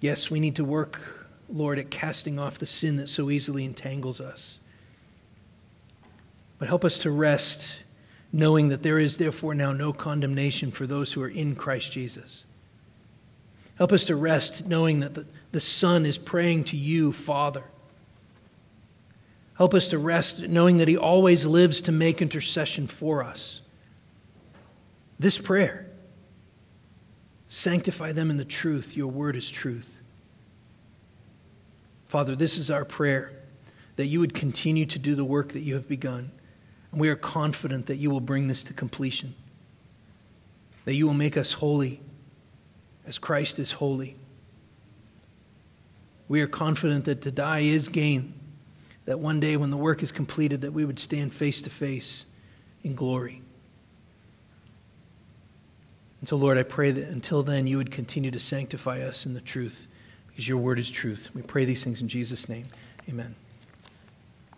Yes, 0.00 0.30
we 0.30 0.40
need 0.40 0.56
to 0.56 0.64
work 0.64 1.19
Lord, 1.52 1.78
at 1.78 1.90
casting 1.90 2.38
off 2.38 2.58
the 2.58 2.66
sin 2.66 2.96
that 2.96 3.08
so 3.08 3.30
easily 3.30 3.64
entangles 3.64 4.20
us. 4.20 4.58
But 6.58 6.68
help 6.68 6.84
us 6.84 6.98
to 6.98 7.10
rest, 7.10 7.78
knowing 8.32 8.68
that 8.68 8.82
there 8.82 8.98
is 8.98 9.16
therefore 9.16 9.54
now 9.54 9.72
no 9.72 9.92
condemnation 9.92 10.70
for 10.70 10.86
those 10.86 11.12
who 11.12 11.22
are 11.22 11.28
in 11.28 11.54
Christ 11.56 11.92
Jesus. 11.92 12.44
Help 13.76 13.92
us 13.92 14.04
to 14.04 14.16
rest, 14.16 14.66
knowing 14.66 15.00
that 15.00 15.14
the, 15.14 15.26
the 15.52 15.60
Son 15.60 16.04
is 16.04 16.18
praying 16.18 16.64
to 16.64 16.76
you, 16.76 17.12
Father. 17.12 17.64
Help 19.56 19.74
us 19.74 19.88
to 19.88 19.98
rest, 19.98 20.48
knowing 20.48 20.78
that 20.78 20.88
He 20.88 20.96
always 20.96 21.46
lives 21.46 21.80
to 21.82 21.92
make 21.92 22.20
intercession 22.20 22.86
for 22.86 23.22
us. 23.22 23.62
This 25.18 25.38
prayer 25.38 25.86
sanctify 27.48 28.12
them 28.12 28.30
in 28.30 28.36
the 28.36 28.44
truth. 28.44 28.96
Your 28.96 29.08
word 29.08 29.36
is 29.36 29.50
truth. 29.50 29.99
Father, 32.10 32.34
this 32.34 32.58
is 32.58 32.72
our 32.72 32.84
prayer 32.84 33.30
that 33.94 34.08
you 34.08 34.18
would 34.18 34.34
continue 34.34 34.84
to 34.84 34.98
do 34.98 35.14
the 35.14 35.24
work 35.24 35.52
that 35.52 35.60
you 35.60 35.74
have 35.74 35.86
begun. 35.86 36.32
And 36.90 37.00
we 37.00 37.08
are 37.08 37.14
confident 37.14 37.86
that 37.86 37.98
you 37.98 38.10
will 38.10 38.20
bring 38.20 38.48
this 38.48 38.64
to 38.64 38.72
completion, 38.72 39.36
that 40.86 40.94
you 40.94 41.06
will 41.06 41.14
make 41.14 41.36
us 41.36 41.52
holy 41.52 42.00
as 43.06 43.20
Christ 43.20 43.60
is 43.60 43.70
holy. 43.70 44.16
We 46.26 46.40
are 46.40 46.48
confident 46.48 47.04
that 47.04 47.22
to 47.22 47.30
die 47.30 47.60
is 47.60 47.86
gain, 47.86 48.34
that 49.04 49.20
one 49.20 49.38
day 49.38 49.56
when 49.56 49.70
the 49.70 49.76
work 49.76 50.02
is 50.02 50.10
completed, 50.10 50.62
that 50.62 50.72
we 50.72 50.84
would 50.84 50.98
stand 50.98 51.32
face 51.32 51.62
to 51.62 51.70
face 51.70 52.26
in 52.82 52.96
glory. 52.96 53.40
And 56.18 56.28
so, 56.28 56.34
Lord, 56.34 56.58
I 56.58 56.64
pray 56.64 56.90
that 56.90 57.06
until 57.06 57.44
then 57.44 57.68
you 57.68 57.76
would 57.76 57.92
continue 57.92 58.32
to 58.32 58.40
sanctify 58.40 59.00
us 59.00 59.26
in 59.26 59.34
the 59.34 59.40
truth 59.40 59.86
because 60.40 60.48
your 60.48 60.56
word 60.56 60.78
is 60.78 60.90
truth. 60.90 61.28
We 61.34 61.42
pray 61.42 61.66
these 61.66 61.84
things 61.84 62.00
in 62.00 62.08
Jesus' 62.08 62.48
name. 62.48 62.68
Amen. 63.06 63.34